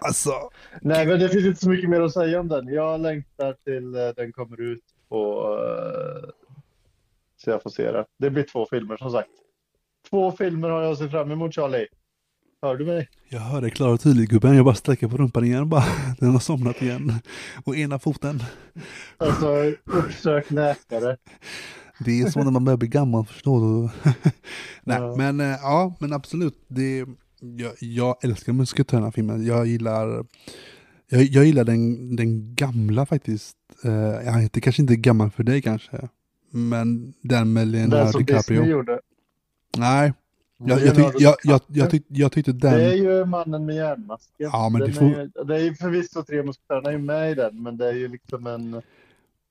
Alltså. 0.00 0.32
Nej, 0.80 1.06
men 1.06 1.20
det 1.20 1.28
finns 1.28 1.46
inte 1.46 1.60
så 1.60 1.70
mycket 1.70 1.90
mer 1.90 2.00
att 2.00 2.12
säga 2.12 2.40
om 2.40 2.48
den. 2.48 2.68
Jag 2.68 3.00
längtar 3.00 3.52
till 3.64 3.94
eh, 3.94 4.08
den 4.16 4.32
kommer 4.32 4.60
ut 4.60 4.84
på 5.08 5.42
eh, 5.64 6.30
så 7.36 7.50
jag 7.50 7.62
får 7.62 7.70
se 7.70 7.92
det. 7.92 8.04
Det 8.18 8.30
blir 8.30 8.42
två 8.42 8.66
filmer 8.70 8.96
som 8.96 9.10
sagt. 9.10 9.28
Två 10.10 10.32
filmer 10.32 10.68
har 10.68 10.82
jag 10.82 10.98
sett 10.98 11.10
fram 11.10 11.30
emot 11.30 11.54
Charlie. 11.54 11.86
Hör 12.62 12.76
du 12.76 12.84
mig? 12.86 13.08
Jag 13.28 13.40
hör 13.40 13.60
dig 13.60 13.70
klart 13.70 13.94
och 13.94 14.00
tydligt 14.00 14.30
gubben, 14.30 14.56
jag 14.56 14.64
bara 14.64 14.74
sträcker 14.74 15.08
på 15.08 15.16
rumpan 15.16 15.44
igen 15.44 15.68
bara. 15.68 15.84
Den 16.18 16.30
har 16.30 16.38
somnat 16.38 16.82
igen. 16.82 17.12
Och 17.64 17.76
ena 17.76 17.98
foten. 17.98 18.42
Alltså, 19.16 19.46
uppsök 19.84 20.50
läkare. 20.50 21.16
Det 22.04 22.20
är 22.20 22.30
så 22.30 22.44
när 22.44 22.50
man 22.50 22.64
börjar 22.64 22.76
bli 22.76 22.88
gammal 22.88 23.26
förstår 23.26 23.60
du. 23.60 23.88
Nej 24.84 24.98
Ja. 25.00 25.14
men 25.16 25.40
äh, 25.40 25.46
ja 25.46 25.96
men 26.00 26.12
absolut. 26.12 26.64
Det, 26.68 27.06
jag, 27.40 27.72
jag 27.80 28.24
älskar 28.24 28.52
Musketörerna-filmen. 28.52 29.46
Jag 29.46 29.66
gillar 29.66 30.24
jag, 31.10 31.22
jag 31.22 31.44
gillar 31.44 31.64
den, 31.64 32.16
den 32.16 32.54
gamla 32.54 33.06
faktiskt. 33.06 33.56
Uh, 33.84 33.92
jag 33.92 34.42
inte, 34.42 34.60
kanske 34.60 34.82
inte 34.82 34.96
gammal 34.96 35.30
för 35.30 35.42
dig 35.42 35.62
kanske. 35.62 36.08
Men 36.50 37.14
den 37.22 37.52
med 37.52 37.62
Den 37.68 37.70
Leonardo 37.72 38.12
som 38.12 38.24
DiCaprio. 38.24 38.56
Disney 38.60 38.70
gjorde. 38.70 39.00
Nej, 39.76 40.12
jag, 40.58 40.80
jag, 40.80 40.94
tyck, 40.96 41.06
jag, 41.18 41.34
jag, 41.44 41.60
jag, 41.66 41.90
tyck, 41.90 42.04
jag 42.08 42.32
tyckte 42.32 42.52
den... 42.52 42.72
Det 42.72 42.84
är 42.92 42.94
ju 42.94 43.24
mannen 43.24 43.66
med 43.66 43.76
järnmasken. 43.76 44.32
Ja, 44.38 44.68
men 44.68 44.80
Den 44.80 44.90
det 44.90 44.96
får- 44.96 45.04
är, 45.20 45.44
det 45.44 45.54
är 45.56 45.60
ju 45.64 45.74
förvisso 45.74 46.22
tre 46.22 46.42
musketörerna 46.42 46.90
är 46.92 46.98
med 46.98 47.30
i 47.30 47.34
den, 47.34 47.62
men 47.62 47.76
det 47.76 47.88
är 47.88 47.92
ju 47.92 48.08
liksom 48.08 48.46
en... 48.46 48.82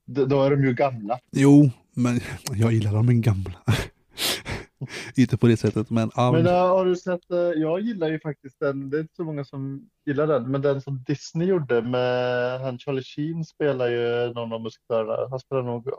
Då 0.06 0.44
är 0.44 0.52
de 0.52 0.64
ju 0.64 0.74
gamla. 0.74 1.20
Jo, 1.32 1.70
men 1.98 2.20
jag 2.54 2.74
gillar 2.74 2.94
de 2.94 3.22
gamla. 3.22 3.52
inte 5.16 5.38
på 5.38 5.48
det 5.48 5.58
sättet 5.58 5.90
men... 5.90 6.12
ja, 6.16 6.32
Men 6.32 6.48
äh, 6.48 6.54
har 6.54 6.86
du 6.86 6.96
sett, 6.96 7.32
äh, 7.32 7.38
jag 7.38 7.82
gillar 7.82 8.10
ju 8.10 8.20
faktiskt 8.20 8.60
den, 8.60 8.90
det 8.90 8.98
är 8.98 9.02
inte 9.02 9.16
så 9.16 9.24
många 9.24 9.46
som 9.46 9.90
gillar 10.06 10.28
den, 10.28 10.52
men 10.52 10.62
den 10.62 10.82
som 10.82 11.04
Disney 11.08 11.48
gjorde 11.48 11.82
med 11.82 12.60
han 12.62 12.80
Charlie 12.80 13.04
Sheen 13.04 13.46
spelar 13.46 13.88
ju 13.90 14.34
någon 14.34 14.54
av 14.54 14.62
musketörerna. 14.62 15.28
Han 15.30 15.40
spelar 15.40 15.64
nog 15.64 15.88
uh, 15.88 15.94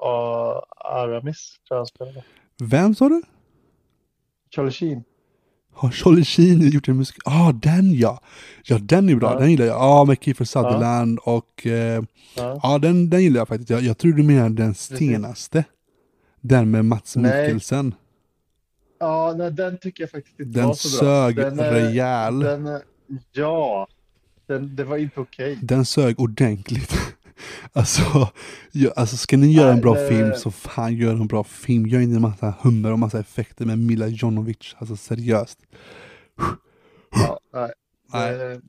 Aramis, 0.77 1.57
tror 1.69 1.77
jag 1.77 1.77
han 1.77 1.87
spelar. 1.87 2.25
Vem 2.63 2.95
sa 2.95 3.09
du? 3.09 3.23
Charlie 4.55 4.71
Sheen. 4.71 5.05
Har 5.75 5.91
Charlie 5.91 6.25
Sheen 6.25 6.71
gjort 6.71 6.89
en 6.89 6.97
musik? 6.97 7.17
Ja, 7.25 7.49
ah, 7.49 7.53
den 7.53 7.95
ja! 7.95 8.21
Ja, 8.65 8.79
den 8.79 9.09
är 9.09 9.15
bra, 9.17 9.33
Ja. 9.33 9.39
den 9.39 9.51
gillar 9.51 9.67
jag. 9.67 9.77
Ja, 9.77 10.05
med 10.05 10.17
Kiefer 10.23 10.45
Sutherland 10.45 11.19
och... 11.23 11.67
eh, 11.67 12.03
Ja. 12.37 12.61
Ja, 12.63 12.79
den, 12.79 13.11
den 13.11 13.23
gillar 13.23 13.41
jag 13.41 13.49
faktiskt. 13.49 13.71
Jag, 13.71 13.83
jag 13.83 13.99
tror 13.99 14.13
du 14.13 14.23
menar 14.23 14.49
den 14.51 14.75
senaste. 14.75 15.65
Den 16.41 16.71
med 16.71 16.85
Mats 16.85 17.17
Nej. 17.17 17.43
Mikkelsen. 17.47 17.95
Ja, 19.01 19.35
nej, 19.39 19.51
den 19.53 19.79
tycker 19.79 20.03
jag 20.03 20.11
faktiskt 20.11 20.41
inte 20.41 20.59
Den 20.59 20.67
var 20.69 20.75
så 20.75 20.89
bra. 21.05 21.09
sög 21.11 21.37
Den 21.37 21.59
är- 21.59 21.73
rejäl. 21.73 22.39
Den, 22.39 22.67
är- 22.67 22.83
ja, 23.33 23.89
den, 24.47 24.77
det 24.77 24.85
var 24.85 24.97
inte 24.97 25.21
okej. 25.21 25.59
Den 25.63 25.85
sög 25.85 26.21
ordentligt. 26.21 26.93
Alltså, 27.73 28.29
ja, 28.73 28.91
alltså 28.97 29.17
ska 29.17 29.37
ni 29.37 29.53
göra 29.53 29.69
en 29.69 29.75
Nej, 29.75 29.83
bra 29.83 29.95
det- 29.95 30.09
film 30.09 30.33
så 30.37 30.51
fan 30.51 30.95
gör 30.97 31.13
en 31.13 31.27
bra 31.27 31.45
film. 31.45 31.87
Gör 31.87 32.01
inte 32.01 32.17
en 32.17 32.23
massa 32.23 32.55
hummer 32.61 32.93
och 32.93 32.99
massa 32.99 33.21
effekter 33.21 33.65
med 33.65 33.79
Mila 33.79 34.07
Jovovich. 34.07 34.75
Alltså 34.79 34.97
seriöst. 34.97 35.59
Ja, 37.11 37.41
nej. 37.55 37.71
Nej. 38.13 38.39
Det- 38.39 38.61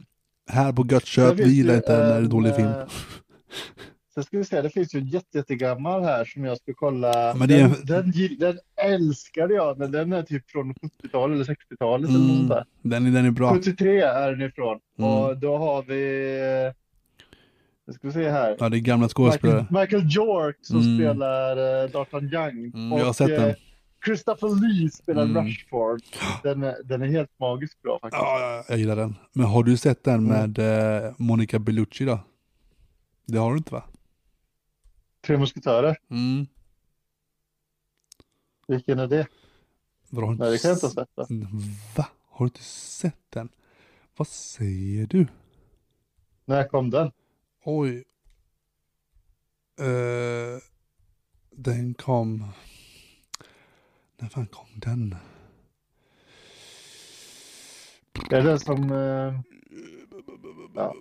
Här 0.51 0.73
på 0.73 0.85
Gött 0.89 1.07
finns 1.07 1.33
vi 1.39 1.53
gillar 1.53 1.75
inte 1.75 1.97
när 1.97 2.19
det 2.19 2.25
är 2.25 2.29
dålig 2.29 2.55
film. 2.55 2.69
eh, 4.19 4.23
Sen 4.23 4.23
ska 4.23 4.37
vi 4.37 4.43
se, 4.45 4.61
det 4.61 4.69
finns 4.69 4.95
ju 4.95 4.99
en 4.99 5.07
jätte, 5.07 5.37
jättegammal 5.37 6.03
här 6.03 6.25
som 6.25 6.43
jag 6.45 6.57
ska 6.57 6.73
kolla. 6.75 7.33
men 7.37 7.47
det 7.47 7.57
den, 7.57 7.73
den, 7.85 8.37
den 8.39 8.59
älskade 8.81 9.53
jag, 9.53 9.77
men 9.79 9.91
den 9.91 10.13
är 10.13 10.23
typ 10.23 10.49
från 10.51 10.73
70-talet 10.73 11.35
eller 11.35 11.43
60-talet 11.55 12.09
eller 12.09 12.19
något 12.19 12.27
Mm, 12.29 12.37
sånt 12.37 12.49
där. 12.49 12.65
den, 12.81 13.05
är- 13.05 13.11
den 13.11 13.25
är 13.25 13.31
bra. 13.31 13.53
73 13.53 14.01
är 14.01 14.31
den 14.31 14.41
ifrån. 14.41 14.79
Mm. 14.99 15.11
Och 15.11 15.37
då 15.37 15.57
har 15.57 15.83
vi, 15.83 16.71
nu 17.87 17.93
ska 17.93 18.07
vi 18.07 18.13
se 18.13 18.29
här. 18.29 18.55
Ja, 18.59 18.69
det 18.69 18.77
är 18.77 18.79
gamla 18.79 19.05
Michael, 19.05 19.09
skådespelare. 19.09 19.65
Michael 19.69 20.03
York 20.17 20.57
som 20.61 20.77
Mm. 20.81 20.97
spelar 20.97 21.57
uh, 21.57 21.89
D'Artagnan. 21.89 22.73
Mm, 22.75 22.97
jag 22.97 23.05
har 23.05 23.13
sett 23.13 23.27
den. 23.27 23.49
eh, 23.49 23.55
Christopher 24.05 24.47
Lee 24.67 24.89
spelar 24.89 25.23
Mm. 25.23 25.45
Rushford. 25.45 26.01
Den, 26.43 26.63
är- 26.63 26.83
den 26.83 27.01
är 27.01 27.07
helt 27.07 27.39
magisk 27.39 27.81
bra 27.81 27.99
faktiskt. 28.01 28.21
Ja, 28.21 28.39
ja, 28.39 28.63
jag 28.69 28.77
gillar 28.77 28.95
den. 28.95 29.15
Men 29.33 29.45
har 29.45 29.63
du 29.63 29.77
sett 29.77 30.03
den 30.03 30.29
Mm. 30.31 30.51
med 30.53 30.59
eh, 31.05 31.11
Monica 31.17 31.59
Bellucci 31.59 32.05
då? 32.05 32.19
Det 33.25 33.37
har 33.37 33.51
du 33.51 33.57
inte 33.57 33.73
va? 33.73 33.83
Tre 35.29 35.37
musketörer, 35.37 35.97
Mm. 36.11 36.47
vilken 38.67 38.99
är 38.99 39.07
det? 39.07 39.27
Vadå, 40.09 40.31
Nej, 40.31 40.51
det 40.51 40.57
kan 40.61 40.69
jag 40.69 40.75
inte 40.75 40.85
ha 40.85 40.93
sett. 40.93 41.09
Va? 41.15 41.25
Va? 41.97 42.07
Har 42.29 42.45
du 42.45 42.49
inte 42.49 42.63
sett 42.63 43.31
den? 43.31 43.49
Vad 44.17 44.27
säger 44.27 45.07
du? 45.07 45.27
När 46.45 46.67
kom 46.67 46.89
den? 46.89 47.11
Oj. 47.63 48.03
Eh, 49.79 50.59
den 51.51 51.93
kom... 51.93 52.45
När 54.17 54.29
fan 54.29 54.47
kom 54.47 54.67
den? 54.75 55.15
Det 58.29 58.35
är 58.37 58.43
den 58.43 58.59
som... 58.59 58.91
eh, 58.91 59.41
Ja. 60.75 60.93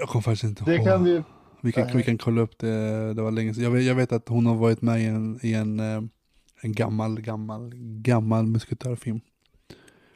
Jag 0.00 0.08
kommer 0.08 0.22
faktiskt 0.22 0.44
inte 0.44 0.64
Det 0.64 0.74
ihåg. 0.74 0.84
kan 0.86 1.04
vi... 1.04 1.22
Vi 1.66 1.72
kan, 1.72 1.96
vi 1.96 2.02
kan 2.02 2.18
kolla 2.18 2.40
upp 2.40 2.58
det, 2.58 3.14
det 3.14 3.22
var 3.22 3.30
länge 3.30 3.54
sedan. 3.54 3.64
Jag 3.64 3.70
vet, 3.70 3.84
jag 3.84 3.94
vet 3.94 4.12
att 4.12 4.28
hon 4.28 4.46
har 4.46 4.54
varit 4.54 4.82
med 4.82 5.00
i 5.00 5.04
en, 5.04 5.38
i 5.42 5.54
en, 5.54 5.80
eh, 5.80 6.02
en 6.60 6.72
gammal, 6.72 7.20
gammal, 7.20 7.72
gammal 7.76 8.46
musketörfilm. 8.46 9.20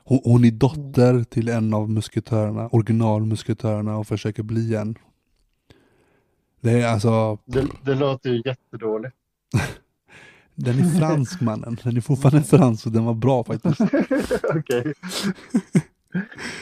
Hon, 0.04 0.20
hon 0.24 0.44
är 0.44 0.50
dotter 0.50 1.24
till 1.24 1.48
en 1.48 1.74
av 1.74 1.90
musketörerna, 1.90 2.68
originalmusketörerna 2.68 3.96
och 3.96 4.06
försöker 4.06 4.42
bli 4.42 4.74
en. 4.74 4.98
Det 6.60 6.70
är 6.70 6.88
alltså, 6.88 7.38
Det, 7.44 7.66
det 7.84 7.94
låter 7.94 8.30
ju 8.30 8.42
jättedåligt. 8.44 9.16
den 10.54 10.78
är 10.78 10.98
fransk 10.98 11.40
mannen. 11.40 11.76
Den 11.82 11.96
är 11.96 12.00
fortfarande 12.00 12.42
fransk 12.42 12.86
och 12.86 12.92
den 12.92 13.04
var 13.04 13.14
bra 13.14 13.44
faktiskt. 13.44 13.80
Okej. 14.54 14.94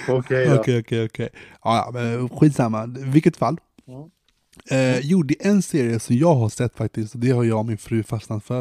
Okej. 0.08 0.58
Okej, 0.58 1.04
okej. 1.04 1.28
Ja, 1.62 1.90
men 1.92 2.28
skitsamma. 2.28 2.86
Vilket 2.86 3.36
fall. 3.36 3.56
Mm. 3.88 4.10
Eh, 4.70 4.98
jo, 5.02 5.22
det 5.22 5.46
är 5.46 5.50
en 5.50 5.62
serie 5.62 6.00
som 6.00 6.16
jag 6.16 6.34
har 6.34 6.48
sett 6.48 6.76
faktiskt. 6.76 7.14
och 7.14 7.20
Det 7.20 7.30
har 7.30 7.44
jag 7.44 7.58
och 7.58 7.66
min 7.66 7.78
fru 7.78 8.02
fastnat 8.02 8.44
för. 8.44 8.60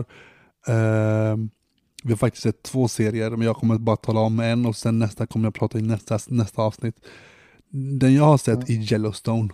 Eh, 0.68 1.36
vi 2.04 2.10
har 2.10 2.18
faktiskt 2.18 2.44
sett 2.44 2.64
två 2.64 2.88
serier, 2.88 3.30
men 3.30 3.42
jag 3.42 3.56
kommer 3.56 3.78
bara 3.78 3.96
tala 3.96 4.20
om 4.20 4.40
en 4.40 4.66
och 4.66 4.76
sen 4.76 5.00
nästa 5.00 5.28
kommer 5.28 5.46
jag 5.48 5.54
prata 5.54 5.80
i 5.80 5.82
nästa, 5.82 6.20
nästa 6.28 6.62
avsnitt. 6.62 6.96
Den 8.00 8.14
jag 8.14 8.24
har 8.24 8.38
sett 8.38 8.70
Mm. 8.70 8.82
är 8.82 8.94
Yellowstone. 8.94 9.50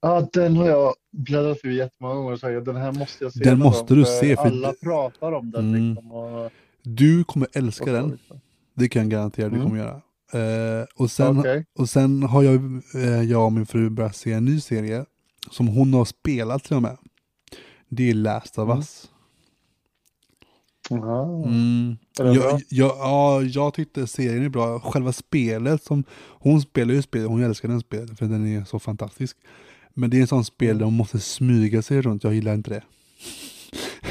Ja, 0.00 0.28
den 0.32 0.56
har 0.56 0.66
jag 0.68 0.94
bläddrat 1.12 1.58
ur 1.62 1.70
jättemånga 1.70 2.14
gånger 2.14 2.32
och 2.32 2.40
sagt 2.40 2.64
den 2.64 2.76
här 2.76 2.92
måste 2.92 3.24
jag 3.24 3.32
se. 3.32 3.40
Den 3.44 3.58
måste 3.58 3.94
gång, 3.94 3.98
du 4.04 4.10
se, 4.20 4.36
för 4.36 4.42
alla 4.46 4.72
det- 4.72 4.80
pratar 4.80 5.32
om 5.32 5.50
den 5.50 5.68
Mm. 5.74 5.88
liksom. 5.90 6.12
Och, 6.12 6.50
Du 6.82 7.24
kommer 7.24 7.48
älska 7.52 7.84
och 7.84 7.90
den, 7.92 8.18
det 8.74 8.88
kan 8.88 9.02
jag 9.02 9.10
garantera 9.10 9.46
att 9.46 9.52
du 9.52 9.56
Mm. 9.58 9.68
kommer 9.68 9.82
göra. 9.84 10.00
Eh, 10.32 10.84
och, 10.94 11.10
sen, 11.10 11.38
Okej. 11.38 11.64
och 11.78 11.88
sen 11.88 12.22
har 12.22 12.42
jag, 12.42 12.54
eh, 12.94 13.22
jag 13.22 13.44
och 13.44 13.52
min 13.52 13.66
fru 13.66 13.90
börjat 13.90 14.16
se 14.16 14.32
en 14.32 14.44
ny 14.44 14.60
serie 14.60 15.04
som 15.50 15.68
hon 15.68 15.94
har 15.94 16.04
spelat 16.04 16.64
till 16.64 16.76
och 16.76 16.82
med. 16.82 16.96
Det 17.88 18.10
är 18.10 18.14
Last 18.14 18.58
of 18.58 18.64
Mm. 18.68 18.78
Us. 18.78 19.08
Mm. 20.90 21.96
Bra? 22.18 22.34
Jag, 22.34 22.60
jag, 22.68 22.90
ja, 22.98 23.42
jag 23.42 23.74
tyckte 23.74 24.06
serien 24.06 24.44
är 24.44 24.48
bra. 24.48 24.80
Själva 24.80 25.12
spelet 25.12 25.82
som, 25.82 26.04
hon 26.28 26.60
spelar 26.60 26.94
ju 26.94 27.02
spelet, 27.02 27.28
hon 27.28 27.42
älskar 27.42 27.68
den 27.68 27.80
spelet 27.80 28.18
för 28.18 28.26
den 28.26 28.46
är 28.46 28.64
så 28.64 28.78
fantastisk. 28.78 29.36
Men 29.94 30.10
det 30.10 30.16
är 30.16 30.20
en 30.20 30.26
sån 30.26 30.44
spel 30.44 30.68
Mm. 30.68 30.78
där 30.78 30.84
hon 30.84 30.94
måste 30.94 31.20
smyga 31.20 31.82
sig 31.82 32.02
runt, 32.02 32.24
jag 32.24 32.34
gillar 32.34 32.54
inte 32.54 32.70
det. 32.70 32.82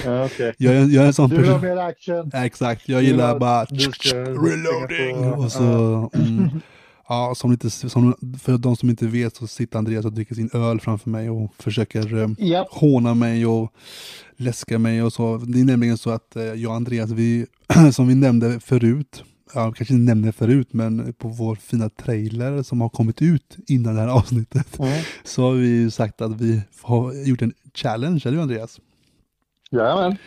Ja, 0.07 0.25
okej. 0.25 0.53
Jag, 0.57 0.73
är- 0.75 0.87
jag 0.87 1.03
är 1.03 1.07
en 1.07 1.13
sån 1.13 1.29
Du 1.29 1.35
vill 1.37 1.45
ha 1.45 1.59
person, 1.59 1.75
mer 1.75 1.83
action? 1.83 2.29
Ja, 2.33 2.45
exakt, 2.45 2.89
jag 2.89 3.03
gillar 3.03 3.33
vill 3.33 3.39
bara 3.39 3.65
reloading 3.65 5.33
och 5.33 5.51
så, 5.51 6.09
mm, 6.13 6.49
ja, 7.09 7.33
som 7.35 7.51
lite, 7.51 7.69
som, 7.69 8.15
för 8.41 8.57
de 8.57 8.75
som 8.75 8.89
inte 8.89 9.07
vet 9.07 9.35
så 9.35 9.47
sitter 9.47 9.77
Andreas 9.77 10.05
och 10.05 10.13
dricker 10.13 10.35
sin 10.35 10.49
öl 10.53 10.79
framför 10.79 11.09
mig 11.09 11.29
och 11.29 11.53
försöker 11.59 12.17
eh, 12.17 12.29
Japp. 12.37 12.67
håna 12.71 13.13
mig 13.13 13.45
och 13.45 13.73
läska 14.37 14.79
mig 14.79 15.03
och 15.03 15.13
så. 15.13 15.37
Det 15.37 15.59
är 15.59 15.65
nämligen 15.65 15.97
så 15.97 16.09
att 16.09 16.35
eh, 16.35 16.43
jag 16.43 16.69
och 16.69 16.75
Andreas, 16.75 17.09
vi, 17.09 17.45
som 17.93 18.07
vi 18.07 18.15
nämnde 18.15 18.59
förut, 18.59 19.23
ja, 19.53 19.71
kanske 19.71 19.93
inte 19.93 20.09
nämnde 20.09 20.31
förut, 20.31 20.67
men 20.71 21.13
på 21.13 21.27
vår 21.27 21.55
fina 21.55 21.89
trailer 21.89 22.63
som 22.63 22.81
har 22.81 22.89
kommit 22.89 23.21
ut 23.21 23.57
innan 23.67 23.95
det 23.95 24.01
här 24.01 24.07
avsnittet, 24.07 24.79
Mm. 24.79 25.01
så 25.23 25.41
har 25.43 25.51
vi 25.53 25.67
ju 25.67 25.91
sagt 25.91 26.21
att 26.21 26.41
vi 26.41 26.61
har 26.81 27.13
gjort 27.27 27.41
en 27.41 27.53
challenge, 27.73 28.21
eller 28.25 28.35
hur 28.35 28.41
Andreas? 28.41 28.79
Jajamän. 29.71 30.17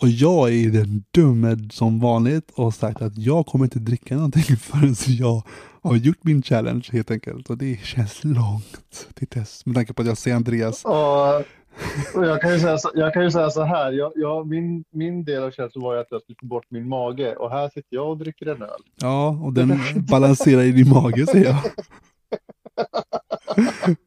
Och 0.00 0.08
jag 0.08 0.52
är 0.52 0.70
den 0.70 1.04
dumme 1.10 1.56
som 1.72 2.00
vanligt 2.00 2.50
och 2.50 2.64
har 2.64 2.70
sagt 2.70 3.02
att 3.02 3.18
jag 3.18 3.46
kommer 3.46 3.64
inte 3.64 3.78
dricka 3.78 4.14
någonting 4.14 4.42
förrän 4.60 4.94
jag 5.08 5.42
har 5.82 5.96
gjort 5.96 6.24
min 6.24 6.42
challenge 6.42 6.88
helt 6.92 7.10
enkelt. 7.10 7.50
Och 7.50 7.58
det 7.58 7.80
känns 7.84 8.24
långt 8.24 9.08
till 9.14 9.28
dess 9.30 9.66
med 9.66 9.74
tanke 9.74 9.92
på 9.92 10.02
att 10.02 10.08
jag 10.08 10.18
ser 10.18 10.34
Andreas. 10.34 10.84
Och, 10.84 11.36
och 12.14 12.26
jag, 12.26 12.40
kan 12.40 12.52
ju 12.52 12.60
säga 12.60 12.78
så, 12.78 12.90
jag 12.94 13.14
kan 13.14 13.22
ju 13.22 13.30
säga 13.30 13.50
så 13.50 13.62
här, 13.62 13.92
jag, 13.92 14.12
jag, 14.14 14.46
min, 14.46 14.84
min 14.90 15.24
del 15.24 15.42
av 15.42 15.50
känslan 15.50 15.84
var 15.84 15.94
ju 15.94 16.00
att 16.00 16.06
jag 16.10 16.22
skulle 16.22 16.36
få 16.40 16.46
bort 16.46 16.66
min 16.70 16.88
mage 16.88 17.36
och 17.36 17.50
här 17.50 17.68
sitter 17.68 17.96
jag 17.96 18.10
och 18.10 18.18
dricker 18.18 18.46
en 18.46 18.62
öl. 18.62 18.80
Ja, 19.00 19.28
och 19.28 19.52
den 19.52 19.80
balanserar 20.10 20.62
i 20.62 20.72
din 20.72 20.88
mage 20.88 21.26
ser 21.26 21.44
jag. 21.44 21.56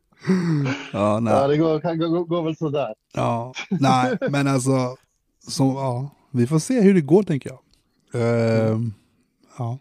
Ja, 0.65 0.73
Ja, 0.93 1.19
nej. 1.19 1.47
det 1.47 1.57
går, 1.57 1.79
kan, 1.79 1.97
går, 1.99 2.25
går 2.25 2.43
väl 2.43 2.55
sådär. 2.57 2.93
Ja, 3.13 3.53
nej, 3.69 4.17
men 4.29 4.47
alltså, 4.47 4.95
så, 5.47 5.63
ja, 5.63 6.09
vi 6.31 6.47
får 6.47 6.59
se 6.59 6.81
hur 6.81 6.93
det 6.93 7.01
går 7.01 7.23
tänker 7.23 7.49
jag. 7.49 7.59
Ehm, 8.13 8.93
ja. 9.57 9.77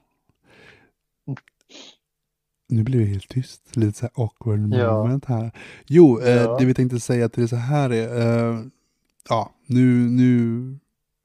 Nu 2.68 2.82
blir 2.82 3.00
det 3.00 3.06
helt 3.06 3.28
tyst, 3.28 3.76
lite 3.76 3.98
så 3.98 4.04
här 4.04 4.22
awkward 4.24 4.74
Ja. 4.74 4.92
moment 5.02 5.24
här. 5.24 5.52
Jo, 5.86 6.20
eh, 6.20 6.30
Ja. 6.42 6.56
det 6.58 6.64
vi 6.64 6.74
tänkte 6.74 7.00
säga 7.00 7.28
till 7.28 7.42
det 7.42 7.48
så 7.48 7.56
här 7.56 7.90
är, 7.90 8.20
eh, 8.52 8.60
ja, 9.28 9.54
nu, 9.66 9.94
nu, 10.10 10.78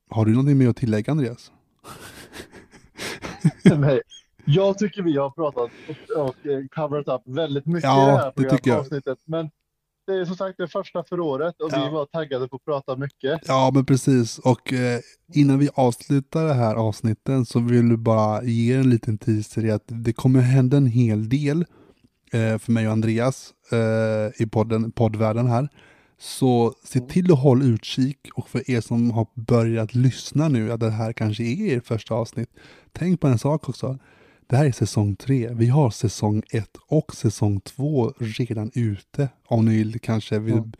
har 0.10 0.26
du 0.26 0.32
någonting 0.32 0.58
mer 0.58 0.70
att 0.70 0.78
tillägga 0.78 1.12
Andreas? 1.12 1.52
Nej. 3.64 4.02
Jag 4.46 4.78
tycker 4.78 5.02
vi 5.02 5.18
har 5.18 5.30
pratat 5.30 5.72
och, 5.90 6.26
och 6.28 6.48
eh, 6.48 6.66
coverat 6.76 7.08
upp 7.08 7.22
väldigt 7.26 7.66
mycket 7.66 7.84
Ja, 7.84 8.04
i 8.04 8.12
det 8.12 8.18
här 8.18 8.34
det 8.60 8.66
jag. 8.70 8.80
avsnittet. 8.80 9.18
Men 9.26 9.50
det 10.08 10.14
är 10.14 10.26
som 10.26 10.36
sagt 10.36 10.58
det 10.58 10.68
första 10.68 11.04
för 11.04 11.20
året 11.20 11.62
och 11.62 11.70
Ja. 11.72 11.86
vi 11.86 11.94
var 11.94 12.06
taggade 12.06 12.48
på 12.48 12.56
att 12.56 12.66
prata 12.66 12.96
mycket. 12.96 13.42
Ja, 13.48 13.72
men 13.74 13.86
precis. 13.86 14.38
Och 14.40 14.74
eh, 14.74 15.00
innan 15.34 15.60
vi 15.60 15.70
avslutar 15.74 16.46
det 16.46 16.54
här 16.54 16.76
avsnitten 16.76 17.46
så 17.46 17.60
vill 17.60 17.90
du 17.90 17.98
bara 17.98 18.44
ge 18.44 18.74
en 18.74 18.90
liten 18.90 19.18
teaser 19.18 19.66
i 19.66 19.72
att 19.72 19.84
det 19.86 20.14
kommer 20.14 20.40
hända 20.40 20.78
en 20.78 20.88
hel 20.88 21.30
del 21.30 21.66
eh, 22.34 22.58
för 22.58 22.72
mig 22.72 22.88
och 22.88 22.94
Andreas 22.94 23.54
eh, 23.72 24.42
i 24.44 24.48
podden, 24.52 24.92
poddvärlden 24.92 25.48
här. 25.48 25.70
Så 26.18 26.74
se 26.84 27.00
till 27.00 27.32
att 27.34 27.40
hålla 27.40 27.66
utkik 27.66 28.18
och 28.36 28.50
för 28.50 28.72
er 28.72 28.82
som 28.82 29.12
har 29.12 29.28
börjat 29.36 29.96
lyssna 29.96 30.48
nu, 30.48 30.72
att 30.72 30.80
det 30.80 30.90
här 30.90 31.14
kanske 31.14 31.44
är 31.44 31.78
ert 31.78 31.86
första 31.88 32.14
avsnitt. 32.16 32.50
Tänk 32.92 33.22
på 33.22 33.28
en 33.28 33.40
sak 33.40 33.70
också. 33.70 33.98
Det 34.54 34.58
här 34.58 34.66
är 34.66 34.72
säsong 34.72 35.16
tre. 35.16 35.50
Vi 35.54 35.68
har 35.68 35.90
säsong 35.90 36.44
ett 36.52 36.78
och 36.88 37.16
säsong 37.16 37.60
två 37.62 38.14
redan 38.20 38.72
ute. 38.76 39.30
Om 39.48 39.66
ni 39.66 40.00
kanske 40.02 40.40
vill 40.40 40.54
Mm. 40.54 40.72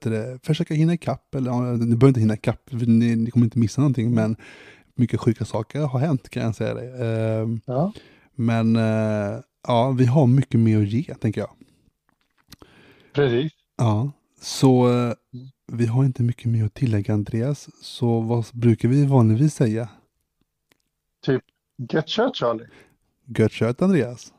det, 0.00 0.38
försöka 0.42 0.74
hinna 0.74 0.94
ikapp. 0.94 1.34
Eller, 1.34 1.50
ni 1.72 1.96
behöver 1.96 2.08
inte 2.08 2.20
hinna 2.20 2.34
ikapp, 2.34 2.68
ni, 2.72 3.16
ni 3.16 3.30
kommer 3.30 3.46
inte 3.46 3.58
missa 3.58 3.80
någonting. 3.80 4.14
Men 4.14 4.36
mycket 4.94 5.20
sjuka 5.20 5.44
saker 5.44 5.80
har 5.80 5.98
hänt 6.00 6.28
kan 6.28 6.42
jag 6.42 6.54
säga 6.54 6.74
dig. 6.74 6.88
Ehm, 7.02 7.60
Ja. 7.66 7.92
men 8.34 8.76
eh, 8.76 9.40
ja, 9.68 9.90
vi 9.90 10.06
har 10.06 10.26
mycket 10.26 10.60
mer 10.60 10.82
att 10.82 10.88
ge, 10.88 11.14
tänker 11.14 11.40
jag. 11.40 11.50
Precis. 13.12 13.52
Ja, 13.78 14.12
så 14.40 14.88
eh, 15.08 15.12
vi 15.72 15.86
har 15.86 16.04
inte 16.04 16.22
mycket 16.22 16.46
mer 16.46 16.64
att 16.64 16.74
tillägga, 16.74 17.14
Andreas. 17.14 17.68
Så 17.82 18.20
vad 18.20 18.44
brukar 18.52 18.88
vi 18.88 19.06
vanligtvis 19.06 19.54
säga? 19.54 19.88
Get 21.92 22.08
shut 22.10 22.36
Charlie. 22.36 22.66
Gött 23.28 23.52
kött, 23.52 23.80
Andreas. 23.80 24.35